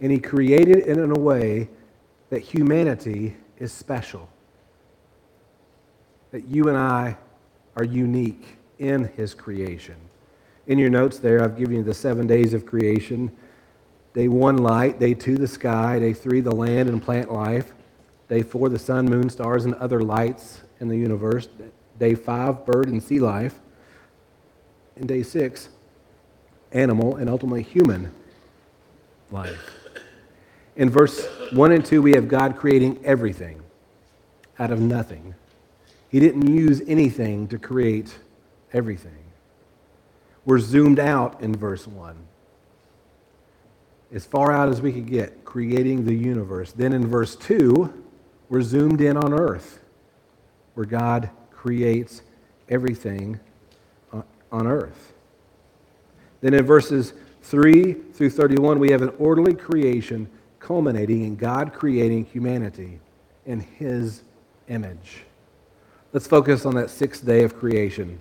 and 0.00 0.10
He 0.10 0.18
created 0.18 0.78
it 0.78 0.86
in 0.86 1.10
a 1.10 1.20
way 1.20 1.68
that 2.30 2.38
humanity 2.38 3.36
is 3.58 3.70
special. 3.70 4.30
That 6.30 6.48
you 6.48 6.68
and 6.68 6.78
I 6.78 7.18
are 7.76 7.84
unique 7.84 8.56
in 8.78 9.10
His 9.14 9.34
creation. 9.34 9.96
In 10.68 10.78
your 10.78 10.88
notes 10.88 11.18
there, 11.18 11.44
I've 11.44 11.58
given 11.58 11.76
you 11.76 11.82
the 11.82 11.92
seven 11.92 12.26
days 12.26 12.54
of 12.54 12.64
creation. 12.64 13.30
Day 14.14 14.28
one, 14.28 14.56
light. 14.56 14.98
Day 14.98 15.12
two, 15.12 15.36
the 15.36 15.46
sky. 15.46 15.98
Day 15.98 16.14
three, 16.14 16.40
the 16.40 16.54
land 16.54 16.88
and 16.88 17.02
plant 17.02 17.30
life. 17.30 17.74
Day 18.30 18.40
four, 18.40 18.70
the 18.70 18.78
sun, 18.78 19.04
moon, 19.04 19.28
stars, 19.28 19.66
and 19.66 19.74
other 19.74 20.00
lights 20.00 20.62
in 20.80 20.88
the 20.88 20.96
universe. 20.96 21.46
Day 21.98 22.14
five, 22.14 22.64
bird 22.64 22.88
and 22.88 23.02
sea 23.02 23.20
life. 23.20 23.60
And 24.96 25.06
day 25.06 25.22
six, 25.22 25.68
animal 26.72 27.16
and 27.16 27.28
ultimately 27.28 27.62
human 27.62 28.12
life. 29.30 29.74
In 30.76 30.90
verse 30.90 31.26
1 31.52 31.72
and 31.72 31.84
2, 31.84 32.00
we 32.02 32.12
have 32.12 32.28
God 32.28 32.56
creating 32.56 33.00
everything 33.04 33.62
out 34.58 34.70
of 34.70 34.80
nothing. 34.80 35.34
He 36.08 36.20
didn't 36.20 36.46
use 36.46 36.82
anything 36.86 37.48
to 37.48 37.58
create 37.58 38.18
everything. 38.72 39.12
We're 40.44 40.60
zoomed 40.60 40.98
out 40.98 41.40
in 41.40 41.54
verse 41.54 41.86
1. 41.86 42.16
As 44.12 44.24
far 44.24 44.52
out 44.52 44.70
as 44.70 44.80
we 44.80 44.92
could 44.92 45.06
get, 45.06 45.44
creating 45.44 46.06
the 46.06 46.14
universe. 46.14 46.72
Then 46.72 46.92
in 46.92 47.06
verse 47.06 47.36
2, 47.36 47.92
we're 48.48 48.62
zoomed 48.62 49.02
in 49.02 49.18
on 49.18 49.34
earth, 49.34 49.80
where 50.74 50.86
God 50.86 51.28
creates 51.50 52.22
everything 52.68 53.40
on 54.50 54.66
earth. 54.66 55.12
Then 56.40 56.54
in 56.54 56.64
verses 56.64 57.12
3 57.42 57.92
through 58.12 58.30
31, 58.30 58.78
we 58.78 58.90
have 58.90 59.02
an 59.02 59.12
orderly 59.18 59.54
creation 59.54 60.28
culminating 60.60 61.24
in 61.24 61.36
God 61.36 61.72
creating 61.72 62.26
humanity 62.26 63.00
in 63.46 63.60
His 63.60 64.22
image. 64.68 65.24
Let's 66.12 66.26
focus 66.26 66.66
on 66.66 66.74
that 66.74 66.90
sixth 66.90 67.24
day 67.24 67.42
of 67.42 67.58
creation. 67.58 68.20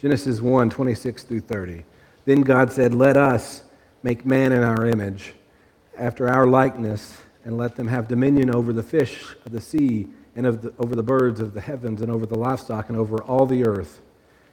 Genesis 0.00 0.40
1 0.40 0.70
26 0.70 1.22
through 1.24 1.40
30. 1.40 1.84
Then 2.24 2.42
God 2.42 2.72
said, 2.72 2.94
Let 2.94 3.16
us 3.16 3.62
make 4.02 4.24
man 4.24 4.52
in 4.52 4.62
our 4.62 4.86
image, 4.86 5.34
after 5.98 6.28
our 6.28 6.46
likeness, 6.46 7.18
and 7.44 7.56
let 7.56 7.76
them 7.76 7.88
have 7.88 8.08
dominion 8.08 8.54
over 8.54 8.72
the 8.72 8.82
fish 8.82 9.24
of 9.44 9.52
the 9.52 9.60
sea, 9.60 10.06
and 10.36 10.46
the, 10.46 10.72
over 10.78 10.94
the 10.94 11.02
birds 11.02 11.40
of 11.40 11.54
the 11.54 11.60
heavens, 11.60 12.02
and 12.02 12.10
over 12.10 12.26
the 12.26 12.38
livestock, 12.38 12.88
and 12.88 12.96
over 12.96 13.22
all 13.24 13.46
the 13.46 13.66
earth, 13.66 14.00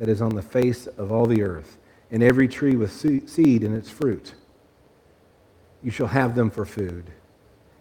that 0.00 0.08
is 0.08 0.20
on 0.20 0.34
the 0.34 0.42
face 0.42 0.88
of 0.88 1.12
all 1.12 1.26
the 1.26 1.42
earth, 1.42 1.78
and 2.10 2.22
every 2.22 2.48
tree 2.48 2.74
with 2.74 2.90
seed 2.90 3.62
in 3.62 3.72
its 3.72 3.88
fruit. 3.88 4.34
You 5.82 5.92
shall 5.92 6.08
have 6.08 6.34
them 6.34 6.50
for 6.50 6.64
food. 6.64 7.04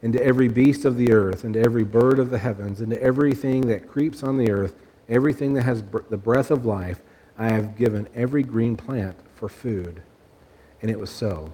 And 0.03 0.13
to 0.13 0.23
every 0.23 0.47
beast 0.47 0.85
of 0.85 0.97
the 0.97 1.11
earth, 1.11 1.43
and 1.43 1.55
to 1.55 1.61
every 1.61 1.83
bird 1.83 2.19
of 2.19 2.29
the 2.29 2.37
heavens, 2.37 2.81
and 2.81 2.91
to 2.91 3.01
everything 3.01 3.67
that 3.67 3.89
creeps 3.89 4.21
on 4.21 4.37
the 4.37 4.51
earth, 4.51 4.75
everything 5.07 5.53
that 5.55 5.63
has 5.63 5.83
the 6.09 6.17
breath 6.17 6.51
of 6.51 6.65
life, 6.65 7.01
I 7.37 7.49
have 7.49 7.77
given 7.77 8.07
every 8.13 8.43
green 8.43 8.75
plant 8.75 9.15
for 9.35 9.49
food. 9.49 10.01
And 10.81 10.91
it 10.91 10.99
was 10.99 11.09
so. 11.09 11.53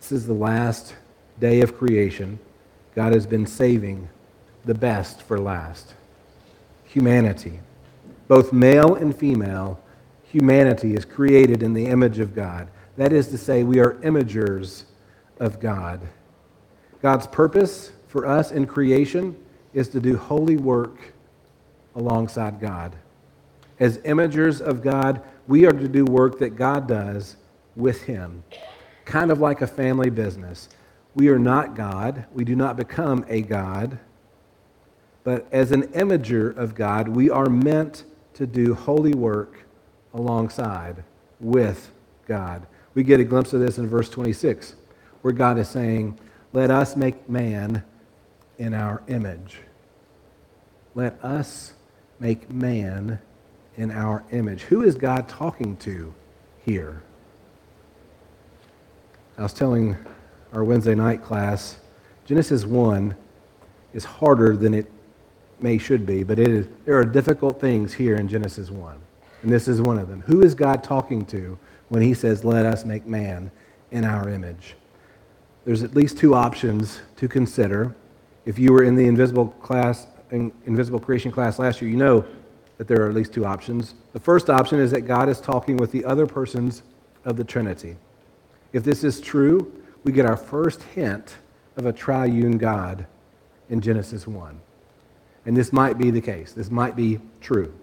This 0.00 0.12
is 0.12 0.26
the 0.26 0.34
last 0.34 0.94
day 1.40 1.62
of 1.62 1.78
creation. 1.78 2.38
God 2.94 3.12
has 3.12 3.26
been 3.26 3.46
saving 3.46 4.08
the 4.64 4.74
best 4.74 5.22
for 5.22 5.38
last. 5.38 5.94
Humanity. 6.84 7.60
Both 8.28 8.52
male 8.52 8.94
and 8.94 9.16
female, 9.16 9.80
humanity 10.34 10.94
is 10.94 11.04
created 11.04 11.62
in 11.62 11.72
the 11.72 11.86
image 11.86 12.18
of 12.18 12.34
God. 12.34 12.68
That 12.96 13.12
is 13.12 13.28
to 13.28 13.38
say, 13.38 13.62
we 13.62 13.78
are 13.78 13.94
imagers 14.02 14.82
of 15.38 15.60
God. 15.60 16.00
God's 17.00 17.28
purpose 17.28 17.92
for 18.08 18.26
us 18.26 18.50
in 18.50 18.66
creation 18.66 19.36
is 19.74 19.88
to 19.90 20.00
do 20.00 20.16
holy 20.16 20.56
work 20.56 21.12
alongside 21.94 22.58
God. 22.60 22.96
As 23.78 23.98
imagers 23.98 24.60
of 24.60 24.82
God, 24.82 25.22
we 25.46 25.66
are 25.66 25.72
to 25.72 25.86
do 25.86 26.04
work 26.04 26.40
that 26.40 26.56
God 26.56 26.88
does 26.88 27.36
with 27.76 28.02
Him, 28.02 28.42
kind 29.04 29.30
of 29.30 29.38
like 29.38 29.62
a 29.62 29.68
family 29.68 30.10
business. 30.10 30.68
We 31.14 31.28
are 31.28 31.38
not 31.38 31.76
God. 31.76 32.24
We 32.32 32.42
do 32.42 32.56
not 32.56 32.76
become 32.76 33.24
a 33.28 33.40
God. 33.42 34.00
But 35.22 35.46
as 35.52 35.70
an 35.70 35.84
imager 35.92 36.56
of 36.56 36.74
God, 36.74 37.06
we 37.06 37.30
are 37.30 37.46
meant 37.46 38.02
to 38.34 38.48
do 38.48 38.74
holy 38.74 39.14
work 39.14 39.63
alongside 40.14 41.04
with 41.40 41.90
God. 42.26 42.66
We 42.94 43.02
get 43.02 43.20
a 43.20 43.24
glimpse 43.24 43.52
of 43.52 43.60
this 43.60 43.78
in 43.78 43.88
verse 43.88 44.08
26, 44.08 44.76
where 45.22 45.34
God 45.34 45.58
is 45.58 45.68
saying, 45.68 46.18
Let 46.52 46.70
us 46.70 46.96
make 46.96 47.28
man 47.28 47.82
in 48.58 48.72
our 48.72 49.02
image. 49.08 49.58
Let 50.94 51.22
us 51.24 51.74
make 52.20 52.48
man 52.50 53.18
in 53.76 53.90
our 53.90 54.24
image. 54.30 54.62
Who 54.62 54.82
is 54.82 54.94
God 54.94 55.28
talking 55.28 55.76
to 55.78 56.14
here? 56.64 57.02
I 59.36 59.42
was 59.42 59.52
telling 59.52 59.96
our 60.52 60.62
Wednesday 60.62 60.94
night 60.94 61.24
class, 61.24 61.78
Genesis 62.24 62.64
1 62.64 63.16
is 63.92 64.04
harder 64.04 64.56
than 64.56 64.72
it 64.72 64.90
may 65.60 65.78
should 65.78 66.06
be, 66.06 66.22
but 66.22 66.38
it 66.38 66.48
is, 66.48 66.68
there 66.84 66.96
are 66.96 67.04
difficult 67.04 67.60
things 67.60 67.92
here 67.92 68.14
in 68.16 68.28
Genesis 68.28 68.70
1. 68.70 69.03
And 69.44 69.52
this 69.52 69.68
is 69.68 69.82
one 69.82 69.98
of 69.98 70.08
them. 70.08 70.22
Who 70.22 70.42
is 70.42 70.54
God 70.54 70.82
talking 70.82 71.26
to 71.26 71.58
when 71.90 72.00
he 72.00 72.14
says, 72.14 72.46
Let 72.46 72.64
us 72.64 72.86
make 72.86 73.06
man 73.06 73.50
in 73.90 74.02
our 74.02 74.30
image? 74.30 74.74
There's 75.66 75.82
at 75.82 75.94
least 75.94 76.16
two 76.16 76.34
options 76.34 77.00
to 77.16 77.28
consider. 77.28 77.94
If 78.46 78.58
you 78.58 78.72
were 78.72 78.84
in 78.84 78.94
the 78.94 79.06
invisible 79.06 79.48
class, 79.48 80.06
invisible 80.30 80.98
creation 80.98 81.30
class 81.30 81.58
last 81.58 81.82
year, 81.82 81.90
you 81.90 81.98
know 81.98 82.24
that 82.78 82.88
there 82.88 83.02
are 83.02 83.08
at 83.10 83.14
least 83.14 83.34
two 83.34 83.44
options. 83.44 83.94
The 84.14 84.20
first 84.20 84.48
option 84.48 84.80
is 84.80 84.90
that 84.92 85.02
God 85.02 85.28
is 85.28 85.42
talking 85.42 85.76
with 85.76 85.92
the 85.92 86.06
other 86.06 86.26
persons 86.26 86.82
of 87.26 87.36
the 87.36 87.44
Trinity. 87.44 87.96
If 88.72 88.82
this 88.82 89.04
is 89.04 89.20
true, 89.20 89.70
we 90.04 90.12
get 90.12 90.24
our 90.24 90.38
first 90.38 90.82
hint 90.82 91.36
of 91.76 91.84
a 91.84 91.92
triune 91.92 92.56
God 92.56 93.06
in 93.68 93.82
Genesis 93.82 94.26
1. 94.26 94.58
And 95.44 95.54
this 95.54 95.70
might 95.70 95.98
be 95.98 96.10
the 96.10 96.22
case. 96.22 96.54
This 96.54 96.70
might 96.70 96.96
be 96.96 97.20
true. 97.42 97.74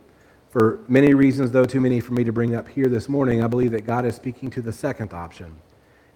For 0.52 0.82
many 0.90 1.14
reasons, 1.14 1.52
though 1.52 1.64
too 1.64 1.80
many 1.80 2.02
for 2.02 2.14
me 2.14 2.26
to 2.26 2.34
bring 2.34 2.56
up 2.56 2.68
here 2.68 2.88
this 2.88 3.08
morning, 3.08 3.42
I 3.42 3.48
believe 3.48 3.72
that 3.72 3.86
God 3.86 4.06
is 4.06 4.16
speaking 4.16 4.50
to 4.52 4.62
the 4.62 4.74
second 4.74 5.14
option. 5.14 5.56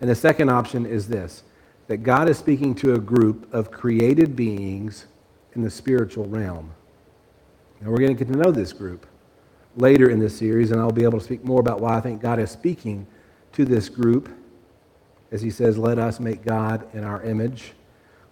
And 0.01 0.09
the 0.09 0.15
second 0.15 0.49
option 0.49 0.85
is 0.85 1.07
this 1.07 1.43
that 1.87 1.97
God 1.97 2.27
is 2.27 2.37
speaking 2.37 2.75
to 2.75 2.95
a 2.95 2.99
group 2.99 3.51
of 3.53 3.71
created 3.71 4.35
beings 4.35 5.05
in 5.53 5.61
the 5.61 5.69
spiritual 5.69 6.25
realm. 6.25 6.71
Now, 7.79 7.91
we're 7.91 7.99
going 7.99 8.15
to 8.15 8.25
get 8.25 8.31
to 8.33 8.37
know 8.37 8.51
this 8.51 8.73
group 8.73 9.05
later 9.77 10.09
in 10.09 10.19
this 10.19 10.37
series, 10.37 10.71
and 10.71 10.81
I'll 10.81 10.91
be 10.91 11.03
able 11.03 11.19
to 11.19 11.25
speak 11.25 11.45
more 11.45 11.59
about 11.59 11.79
why 11.79 11.97
I 11.97 12.01
think 12.01 12.21
God 12.21 12.39
is 12.39 12.51
speaking 12.51 13.07
to 13.53 13.63
this 13.63 13.87
group 13.87 14.29
as 15.31 15.41
he 15.41 15.49
says, 15.49 15.77
Let 15.77 15.97
us 15.97 16.19
make 16.19 16.43
God 16.43 16.87
in 16.93 17.03
our 17.03 17.23
image. 17.23 17.73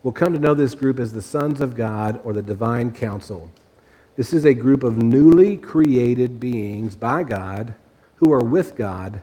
We'll 0.01 0.13
come 0.13 0.33
to 0.33 0.39
know 0.39 0.53
this 0.53 0.75
group 0.75 0.99
as 0.99 1.13
the 1.13 1.21
sons 1.21 1.61
of 1.61 1.75
God 1.75 2.19
or 2.25 2.33
the 2.33 2.41
divine 2.41 2.91
council. 2.91 3.49
This 4.15 4.33
is 4.33 4.45
a 4.45 4.53
group 4.53 4.83
of 4.83 4.97
newly 4.97 5.57
created 5.57 6.39
beings 6.39 6.95
by 6.95 7.23
God 7.23 7.73
who 8.17 8.31
are 8.31 8.43
with 8.43 8.75
God 8.75 9.21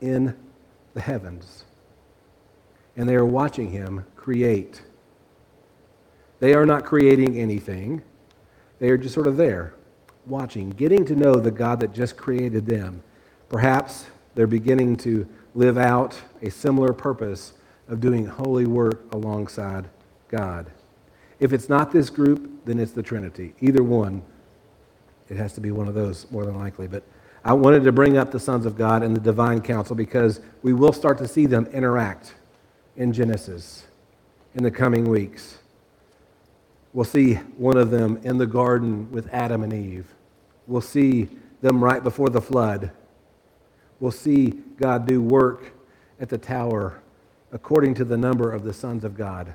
in 0.00 0.34
the 0.94 1.00
heavens. 1.00 1.64
And 2.96 3.08
they 3.08 3.14
are 3.14 3.26
watching 3.26 3.70
him 3.70 4.06
create. 4.16 4.82
They 6.40 6.54
are 6.54 6.66
not 6.66 6.84
creating 6.84 7.38
anything, 7.38 8.02
they 8.78 8.88
are 8.90 8.98
just 8.98 9.14
sort 9.14 9.26
of 9.26 9.36
there, 9.36 9.74
watching, 10.26 10.70
getting 10.70 11.04
to 11.06 11.14
know 11.14 11.36
the 11.36 11.50
God 11.50 11.80
that 11.80 11.94
just 11.94 12.16
created 12.16 12.66
them. 12.66 13.02
Perhaps 13.48 14.06
they're 14.34 14.46
beginning 14.46 14.96
to 14.98 15.26
live 15.54 15.78
out 15.78 16.20
a 16.42 16.50
similar 16.50 16.92
purpose 16.92 17.54
of 17.88 18.00
doing 18.00 18.26
holy 18.26 18.66
work 18.66 19.04
alongside 19.12 19.88
God. 20.28 20.70
If 21.38 21.52
it's 21.52 21.68
not 21.68 21.92
this 21.92 22.10
group, 22.10 22.50
then 22.66 22.78
it's 22.78 22.92
the 22.92 23.02
Trinity. 23.02 23.54
Either 23.60 23.82
one, 23.82 24.22
it 25.28 25.36
has 25.36 25.54
to 25.54 25.60
be 25.60 25.70
one 25.70 25.88
of 25.88 25.94
those 25.94 26.30
more 26.30 26.44
than 26.44 26.56
likely. 26.56 26.86
But 26.86 27.04
I 27.44 27.52
wanted 27.52 27.84
to 27.84 27.92
bring 27.92 28.18
up 28.18 28.32
the 28.32 28.40
sons 28.40 28.66
of 28.66 28.76
God 28.76 29.02
and 29.02 29.16
the 29.16 29.20
divine 29.20 29.60
council 29.60 29.94
because 29.96 30.40
we 30.62 30.72
will 30.72 30.92
start 30.92 31.16
to 31.18 31.28
see 31.28 31.46
them 31.46 31.66
interact 31.66 32.34
in 32.96 33.12
Genesis 33.12 33.86
in 34.54 34.64
the 34.64 34.70
coming 34.70 35.04
weeks. 35.04 35.58
We'll 36.92 37.04
see 37.04 37.34
one 37.34 37.76
of 37.76 37.90
them 37.90 38.18
in 38.24 38.38
the 38.38 38.46
garden 38.46 39.10
with 39.12 39.28
Adam 39.32 39.62
and 39.62 39.72
Eve. 39.72 40.06
We'll 40.66 40.80
see 40.80 41.28
them 41.60 41.82
right 41.82 42.02
before 42.02 42.30
the 42.30 42.40
flood. 42.40 42.90
We'll 44.00 44.10
see 44.10 44.48
God 44.78 45.06
do 45.06 45.22
work 45.22 45.72
at 46.20 46.28
the 46.28 46.38
tower 46.38 47.00
according 47.52 47.94
to 47.94 48.04
the 48.04 48.16
number 48.16 48.50
of 48.50 48.64
the 48.64 48.72
sons 48.72 49.04
of 49.04 49.16
God. 49.16 49.54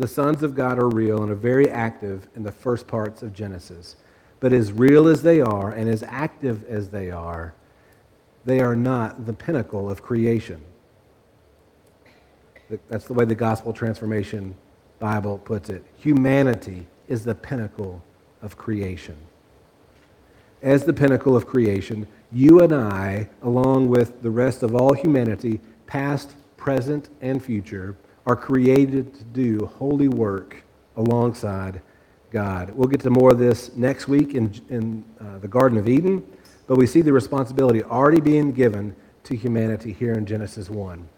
The 0.00 0.08
sons 0.08 0.42
of 0.42 0.54
God 0.54 0.78
are 0.78 0.88
real 0.88 1.22
and 1.22 1.30
are 1.30 1.34
very 1.34 1.68
active 1.68 2.26
in 2.34 2.42
the 2.42 2.50
first 2.50 2.86
parts 2.86 3.22
of 3.22 3.34
Genesis. 3.34 3.96
But 4.40 4.54
as 4.54 4.72
real 4.72 5.06
as 5.06 5.22
they 5.22 5.42
are 5.42 5.72
and 5.72 5.90
as 5.90 6.02
active 6.04 6.64
as 6.64 6.88
they 6.88 7.10
are, 7.10 7.52
they 8.46 8.60
are 8.60 8.74
not 8.74 9.26
the 9.26 9.34
pinnacle 9.34 9.90
of 9.90 10.02
creation. 10.02 10.62
That's 12.88 13.04
the 13.04 13.12
way 13.12 13.26
the 13.26 13.34
Gospel 13.34 13.74
Transformation 13.74 14.54
Bible 15.00 15.36
puts 15.36 15.68
it. 15.68 15.84
Humanity 15.98 16.86
is 17.06 17.22
the 17.26 17.34
pinnacle 17.34 18.02
of 18.40 18.56
creation. 18.56 19.18
As 20.62 20.84
the 20.84 20.94
pinnacle 20.94 21.36
of 21.36 21.46
creation, 21.46 22.06
you 22.32 22.60
and 22.60 22.72
I, 22.72 23.28
along 23.42 23.88
with 23.90 24.22
the 24.22 24.30
rest 24.30 24.62
of 24.62 24.74
all 24.74 24.94
humanity, 24.94 25.60
past, 25.86 26.36
present, 26.56 27.10
and 27.20 27.44
future, 27.44 27.98
are 28.26 28.36
created 28.36 29.14
to 29.14 29.24
do 29.24 29.66
holy 29.78 30.08
work 30.08 30.62
alongside 30.96 31.80
God. 32.30 32.70
We'll 32.70 32.88
get 32.88 33.00
to 33.00 33.10
more 33.10 33.32
of 33.32 33.38
this 33.38 33.74
next 33.76 34.08
week 34.08 34.34
in, 34.34 34.52
in 34.68 35.04
uh, 35.20 35.38
the 35.38 35.48
Garden 35.48 35.78
of 35.78 35.88
Eden, 35.88 36.24
but 36.66 36.78
we 36.78 36.86
see 36.86 37.00
the 37.00 37.12
responsibility 37.12 37.82
already 37.82 38.20
being 38.20 38.52
given 38.52 38.94
to 39.24 39.36
humanity 39.36 39.92
here 39.92 40.12
in 40.12 40.26
Genesis 40.26 40.70
1. 40.70 41.08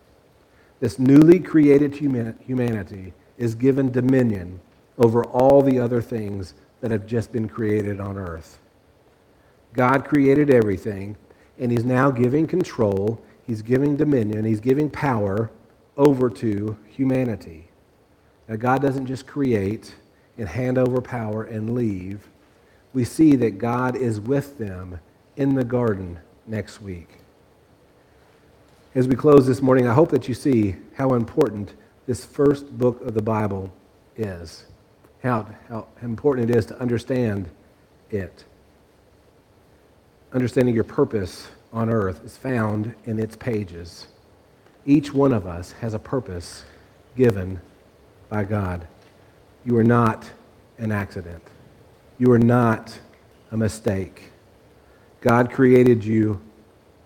This 0.81 0.99
newly 0.99 1.39
created 1.39 1.95
humanity 1.95 3.13
is 3.39 3.55
given 3.55 3.93
dominion 3.93 4.61
over 4.99 5.25
all 5.25 5.63
the 5.63 5.79
other 5.79 6.01
things 6.03 6.55
that 6.81 6.91
have 6.91 7.07
just 7.07 7.33
been 7.33 7.49
created 7.49 8.01
on 8.01 8.17
earth. 8.17 8.59
God 9.73 10.05
created 10.05 10.51
everything, 10.51 11.17
and 11.59 11.71
He's 11.71 11.85
now 11.85 12.11
giving 12.11 12.47
control, 12.47 13.23
He's 13.47 13.63
giving 13.63 13.97
dominion, 13.97 14.45
He's 14.45 14.61
giving 14.61 14.91
power 14.91 15.51
over 15.97 16.31
to 16.31 16.77
humanity. 16.89 17.69
Now, 18.49 18.57
God 18.57 18.83
doesn't 18.83 19.07
just 19.07 19.27
create 19.27 19.95
and 20.39 20.49
hand 20.49 20.79
over 20.79 21.01
power 21.01 21.45
and 21.45 21.75
leave. 21.75 22.29
We 22.93 23.05
see 23.05 23.37
that 23.37 23.59
God 23.59 23.97
is 23.97 24.21
with 24.21 24.59
them 24.59 24.99
in 25.37 25.55
the 25.55 25.65
garden 25.65 26.19
next 26.47 26.81
week. 26.81 27.19
As 28.95 29.09
we 29.09 29.15
close 29.15 29.47
this 29.47 29.63
morning, 29.63 29.87
I 29.87 29.95
hope 29.95 30.11
that 30.11 30.29
you 30.29 30.35
see 30.35 30.77
how 30.95 31.15
important 31.15 31.75
this 32.07 32.25
first 32.25 32.77
book 32.79 33.01
of 33.03 33.15
the 33.15 33.23
Bible 33.23 33.73
is, 34.17 34.67
how, 35.23 35.49
how 35.69 35.87
important 36.03 36.51
it 36.51 36.57
is 36.57 36.67
to 36.67 36.79
understand 36.79 37.49
it 38.11 38.45
understanding 40.33 40.75
your 40.75 40.85
purpose 40.85 41.49
on 41.73 41.91
earth 41.91 42.25
is 42.25 42.37
found 42.37 42.95
in 43.05 43.19
its 43.19 43.37
pages. 43.37 44.09
Each 44.85 45.13
one 45.13 45.33
of 45.33 45.47
us 45.47 45.73
has 45.73 45.95
a 45.95 45.99
purpose 45.99 46.65
given 47.17 47.61
by 48.29 48.45
God. 48.45 48.87
You 49.65 49.77
are 49.77 49.85
not 49.85 50.31
an 50.79 50.91
accident. 50.91 51.43
You 52.19 52.33
are 52.33 52.39
not 52.39 52.99
a 53.51 53.57
mistake. 53.57 54.33
God 55.21 55.53
created 55.53 56.05
you 56.05 56.41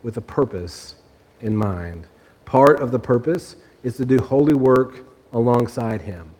with 0.03 0.17
a 0.17 0.23
purpose 0.23 0.95
in 1.41 1.55
mind. 1.55 2.07
Part 2.45 2.81
of 2.81 2.93
the 2.93 2.99
purpose 2.99 3.57
is 3.83 3.97
to 3.99 4.07
do 4.07 4.19
holy 4.19 4.55
work 4.55 5.05
alongside 5.33 6.01
Him. 6.01 6.31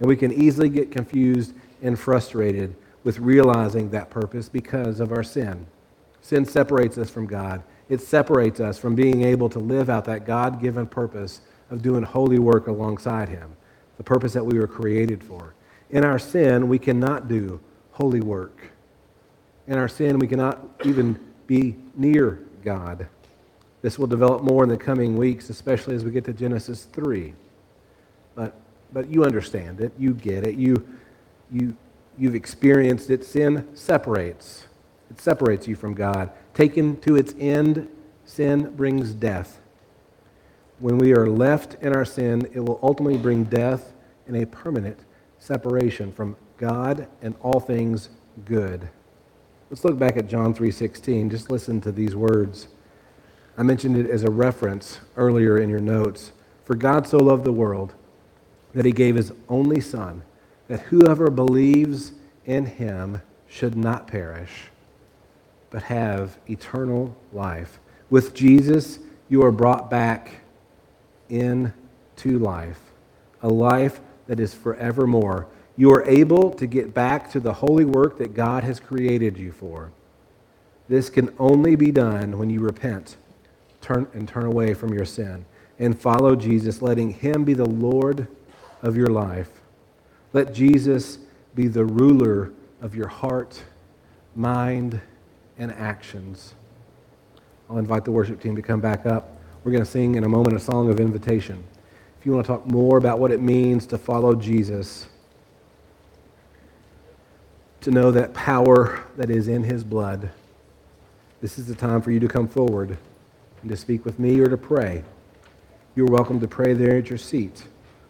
And 0.00 0.08
we 0.08 0.16
can 0.16 0.32
easily 0.32 0.68
get 0.68 0.90
confused 0.90 1.54
and 1.82 1.98
frustrated 1.98 2.74
with 3.04 3.18
realizing 3.18 3.90
that 3.90 4.10
purpose 4.10 4.48
because 4.48 4.98
of 4.98 5.12
our 5.12 5.22
sin. 5.22 5.66
Sin 6.20 6.44
separates 6.44 6.98
us 6.98 7.10
from 7.10 7.26
God. 7.26 7.62
It 7.88 8.00
separates 8.00 8.60
us 8.60 8.78
from 8.78 8.94
being 8.94 9.22
able 9.22 9.48
to 9.50 9.58
live 9.58 9.90
out 9.90 10.06
that 10.06 10.26
God 10.26 10.60
given 10.60 10.86
purpose 10.86 11.40
of 11.70 11.82
doing 11.82 12.02
holy 12.02 12.38
work 12.38 12.66
alongside 12.66 13.28
Him, 13.28 13.56
the 13.96 14.04
purpose 14.04 14.32
that 14.32 14.44
we 14.44 14.58
were 14.58 14.66
created 14.66 15.22
for. 15.22 15.54
In 15.90 16.04
our 16.04 16.18
sin, 16.18 16.68
we 16.68 16.78
cannot 16.78 17.28
do 17.28 17.60
holy 17.92 18.20
work. 18.20 18.70
In 19.66 19.78
our 19.78 19.88
sin, 19.88 20.18
we 20.18 20.26
cannot 20.26 20.66
even 20.84 21.18
be 21.46 21.76
near 21.94 22.40
God. 22.64 23.06
This 23.82 23.98
will 23.98 24.06
develop 24.06 24.42
more 24.42 24.62
in 24.62 24.70
the 24.70 24.76
coming 24.76 25.16
weeks, 25.16 25.50
especially 25.50 25.94
as 25.94 26.04
we 26.04 26.10
get 26.10 26.24
to 26.24 26.32
Genesis 26.32 26.84
3. 26.84 27.34
But, 28.34 28.54
but 28.92 29.08
you 29.10 29.24
understand 29.24 29.80
it. 29.80 29.92
You 29.98 30.14
get 30.14 30.46
it. 30.46 30.56
You, 30.56 30.86
you, 31.52 31.76
you've 32.16 32.34
experienced 32.34 33.10
it. 33.10 33.24
Sin 33.24 33.68
separates. 33.74 34.66
It 35.10 35.20
separates 35.20 35.68
you 35.68 35.76
from 35.76 35.92
God. 35.92 36.30
Taken 36.54 36.96
to 37.00 37.16
its 37.16 37.34
end, 37.38 37.88
sin 38.24 38.74
brings 38.76 39.12
death. 39.12 39.60
When 40.78 40.98
we 40.98 41.12
are 41.12 41.28
left 41.28 41.74
in 41.82 41.92
our 41.92 42.04
sin, 42.04 42.48
it 42.52 42.60
will 42.60 42.78
ultimately 42.80 43.18
bring 43.18 43.44
death 43.44 43.92
and 44.28 44.36
a 44.36 44.46
permanent 44.46 45.00
separation 45.40 46.12
from 46.12 46.36
God 46.56 47.08
and 47.20 47.34
all 47.40 47.58
things 47.58 48.08
good. 48.44 48.88
Let's 49.68 49.84
look 49.84 49.98
back 49.98 50.16
at 50.16 50.28
John 50.28 50.54
3:16. 50.54 51.28
Just 51.28 51.50
listen 51.50 51.80
to 51.80 51.90
these 51.90 52.14
words. 52.14 52.68
I 53.58 53.64
mentioned 53.64 53.96
it 53.96 54.08
as 54.08 54.22
a 54.22 54.30
reference 54.30 55.00
earlier 55.16 55.58
in 55.58 55.68
your 55.68 55.80
notes. 55.80 56.32
For 56.64 56.76
God 56.76 57.06
so 57.06 57.18
loved 57.18 57.44
the 57.44 57.52
world 57.52 57.94
that 58.74 58.84
he 58.84 58.92
gave 58.92 59.16
his 59.16 59.32
only 59.48 59.80
son 59.80 60.22
that 60.68 60.80
whoever 60.82 61.30
believes 61.30 62.12
in 62.44 62.66
him 62.66 63.22
should 63.46 63.76
not 63.76 64.06
perish 64.06 64.70
but 65.74 65.82
have 65.82 66.38
eternal 66.48 67.16
life. 67.32 67.80
With 68.08 68.32
Jesus, 68.32 69.00
you 69.28 69.42
are 69.42 69.50
brought 69.50 69.90
back 69.90 70.30
into 71.28 72.38
life, 72.38 72.78
a 73.42 73.48
life 73.48 73.98
that 74.28 74.38
is 74.38 74.54
forevermore. 74.54 75.48
You 75.76 75.90
are 75.90 76.08
able 76.08 76.52
to 76.52 76.68
get 76.68 76.94
back 76.94 77.28
to 77.32 77.40
the 77.40 77.54
holy 77.54 77.84
work 77.84 78.18
that 78.18 78.34
God 78.34 78.62
has 78.62 78.78
created 78.78 79.36
you 79.36 79.50
for. 79.50 79.90
This 80.88 81.10
can 81.10 81.34
only 81.40 81.74
be 81.74 81.90
done 81.90 82.38
when 82.38 82.50
you 82.50 82.60
repent 82.60 83.16
turn, 83.80 84.06
and 84.14 84.28
turn 84.28 84.46
away 84.46 84.74
from 84.74 84.94
your 84.94 85.04
sin 85.04 85.44
and 85.80 86.00
follow 86.00 86.36
Jesus, 86.36 86.82
letting 86.82 87.14
Him 87.14 87.42
be 87.42 87.54
the 87.54 87.68
Lord 87.68 88.28
of 88.80 88.96
your 88.96 89.08
life. 89.08 89.50
Let 90.32 90.54
Jesus 90.54 91.18
be 91.56 91.66
the 91.66 91.84
ruler 91.84 92.52
of 92.80 92.94
your 92.94 93.08
heart, 93.08 93.60
mind, 94.36 95.00
and 95.58 95.72
actions. 95.72 96.54
I'll 97.68 97.78
invite 97.78 98.04
the 98.04 98.12
worship 98.12 98.40
team 98.40 98.56
to 98.56 98.62
come 98.62 98.80
back 98.80 99.06
up. 99.06 99.38
We're 99.62 99.72
going 99.72 99.84
to 99.84 99.90
sing 99.90 100.16
in 100.16 100.24
a 100.24 100.28
moment 100.28 100.56
a 100.56 100.60
song 100.60 100.90
of 100.90 101.00
invitation. 101.00 101.64
If 102.18 102.26
you 102.26 102.32
want 102.32 102.46
to 102.46 102.52
talk 102.52 102.66
more 102.66 102.98
about 102.98 103.18
what 103.18 103.30
it 103.30 103.40
means 103.40 103.86
to 103.86 103.98
follow 103.98 104.34
Jesus, 104.34 105.06
to 107.80 107.90
know 107.90 108.10
that 108.10 108.34
power 108.34 109.04
that 109.16 109.30
is 109.30 109.48
in 109.48 109.62
his 109.62 109.84
blood, 109.84 110.30
this 111.40 111.58
is 111.58 111.66
the 111.66 111.74
time 111.74 112.00
for 112.00 112.10
you 112.10 112.20
to 112.20 112.28
come 112.28 112.48
forward 112.48 112.96
and 113.62 113.70
to 113.70 113.76
speak 113.76 114.04
with 114.04 114.18
me 114.18 114.40
or 114.40 114.48
to 114.48 114.56
pray. 114.56 115.04
You're 115.94 116.06
welcome 116.06 116.40
to 116.40 116.48
pray 116.48 116.72
there 116.72 116.96
at 116.96 117.08
your 117.08 117.18
seat, 117.18 117.64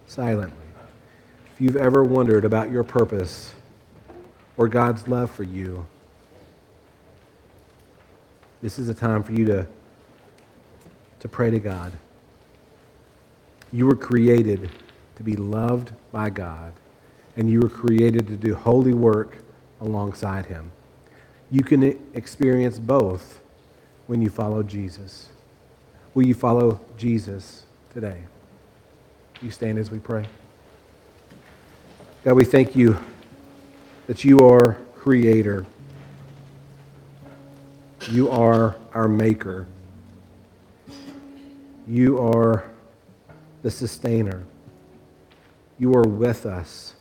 silently. 0.07 0.57
If 1.53 1.61
you've 1.61 1.77
ever 1.77 2.03
wondered 2.03 2.45
about 2.45 2.71
your 2.71 2.83
purpose 2.83 3.53
or 4.57 4.69
God's 4.69 5.07
love 5.07 5.31
for 5.31 5.43
you, 5.45 5.87
this 8.65 8.79
is 8.79 8.89
a 8.89 8.95
time 8.95 9.23
for 9.23 9.33
you 9.33 9.45
to, 9.45 9.67
to 11.21 11.29
pray 11.29 11.51
to 11.51 11.59
God. 11.59 11.93
You 13.71 13.85
were 13.85 13.95
created 13.95 14.71
to 15.17 15.23
be 15.23 15.37
loved 15.37 15.93
by 16.11 16.31
God, 16.31 16.73
and 17.37 17.51
you 17.51 17.61
were 17.61 17.69
created 17.69 18.27
to 18.29 18.37
do 18.39 18.55
holy 18.55 18.95
work 18.95 19.37
alongside 19.83 20.47
Him. 20.47 20.73
You 21.51 21.63
can 21.63 21.83
experience 22.15 22.79
both 22.79 23.39
when 24.07 24.23
you 24.23 24.31
follow 24.31 24.63
Jesus. 24.63 25.29
Will 26.15 26.25
you 26.25 26.35
follow 26.35 26.81
Jesus 26.97 27.65
today? 27.93 28.23
You 29.43 29.51
stand 29.51 29.79
as 29.79 29.91
we 29.91 29.99
pray. 29.99 30.25
God, 32.25 32.33
we 32.33 32.47
thank 32.47 32.75
you 32.75 32.99
that 34.07 34.25
you 34.25 34.39
are 34.39 34.79
creator. 34.97 35.67
You 38.11 38.31
are 38.31 38.77
our 38.93 39.09
maker. 39.09 39.67
You 41.87 42.19
are 42.19 42.71
the 43.63 43.71
sustainer. 43.71 44.45
You 45.79 45.95
are 45.95 46.07
with 46.07 46.47
us. 46.47 46.95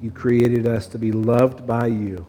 You 0.00 0.10
created 0.10 0.66
us 0.66 0.86
to 0.88 0.98
be 0.98 1.12
loved 1.12 1.66
by 1.66 1.86
you 1.86 2.26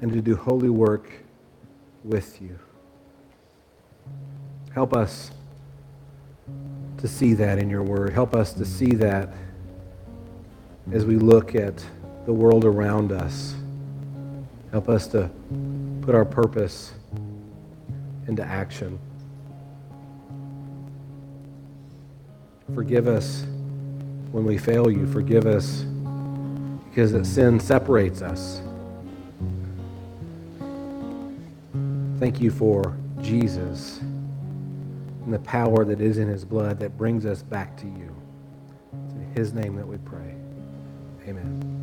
and 0.00 0.12
to 0.12 0.20
do 0.20 0.36
holy 0.36 0.68
work 0.68 1.10
with 2.04 2.40
you. 2.40 2.58
Help 4.72 4.94
us 4.94 5.30
to 6.98 7.08
see 7.08 7.34
that 7.34 7.58
in 7.58 7.70
your 7.70 7.82
word. 7.82 8.12
Help 8.12 8.34
us 8.34 8.52
to 8.52 8.64
see 8.64 8.90
that 8.94 9.32
as 10.92 11.04
we 11.04 11.16
look 11.16 11.54
at 11.54 11.84
the 12.26 12.32
world 12.32 12.64
around 12.64 13.10
us. 13.10 13.54
Help 14.74 14.88
us 14.88 15.06
to 15.06 15.30
put 16.02 16.16
our 16.16 16.24
purpose 16.24 16.94
into 18.26 18.42
action. 18.42 18.98
Forgive 22.74 23.06
us 23.06 23.44
when 24.32 24.44
we 24.44 24.58
fail 24.58 24.90
you. 24.90 25.06
Forgive 25.06 25.46
us 25.46 25.84
because 26.88 27.12
that 27.12 27.24
sin 27.24 27.60
separates 27.60 28.20
us. 28.20 28.60
Thank 32.18 32.40
you 32.40 32.50
for 32.50 32.96
Jesus 33.22 34.00
and 34.00 35.32
the 35.32 35.38
power 35.38 35.84
that 35.84 36.00
is 36.00 36.18
in 36.18 36.26
his 36.26 36.44
blood 36.44 36.80
that 36.80 36.98
brings 36.98 37.26
us 37.26 37.44
back 37.44 37.76
to 37.76 37.86
you. 37.86 38.12
It's 39.04 39.14
in 39.14 39.32
his 39.36 39.52
name 39.52 39.76
that 39.76 39.86
we 39.86 39.98
pray. 39.98 40.34
Amen. 41.28 41.73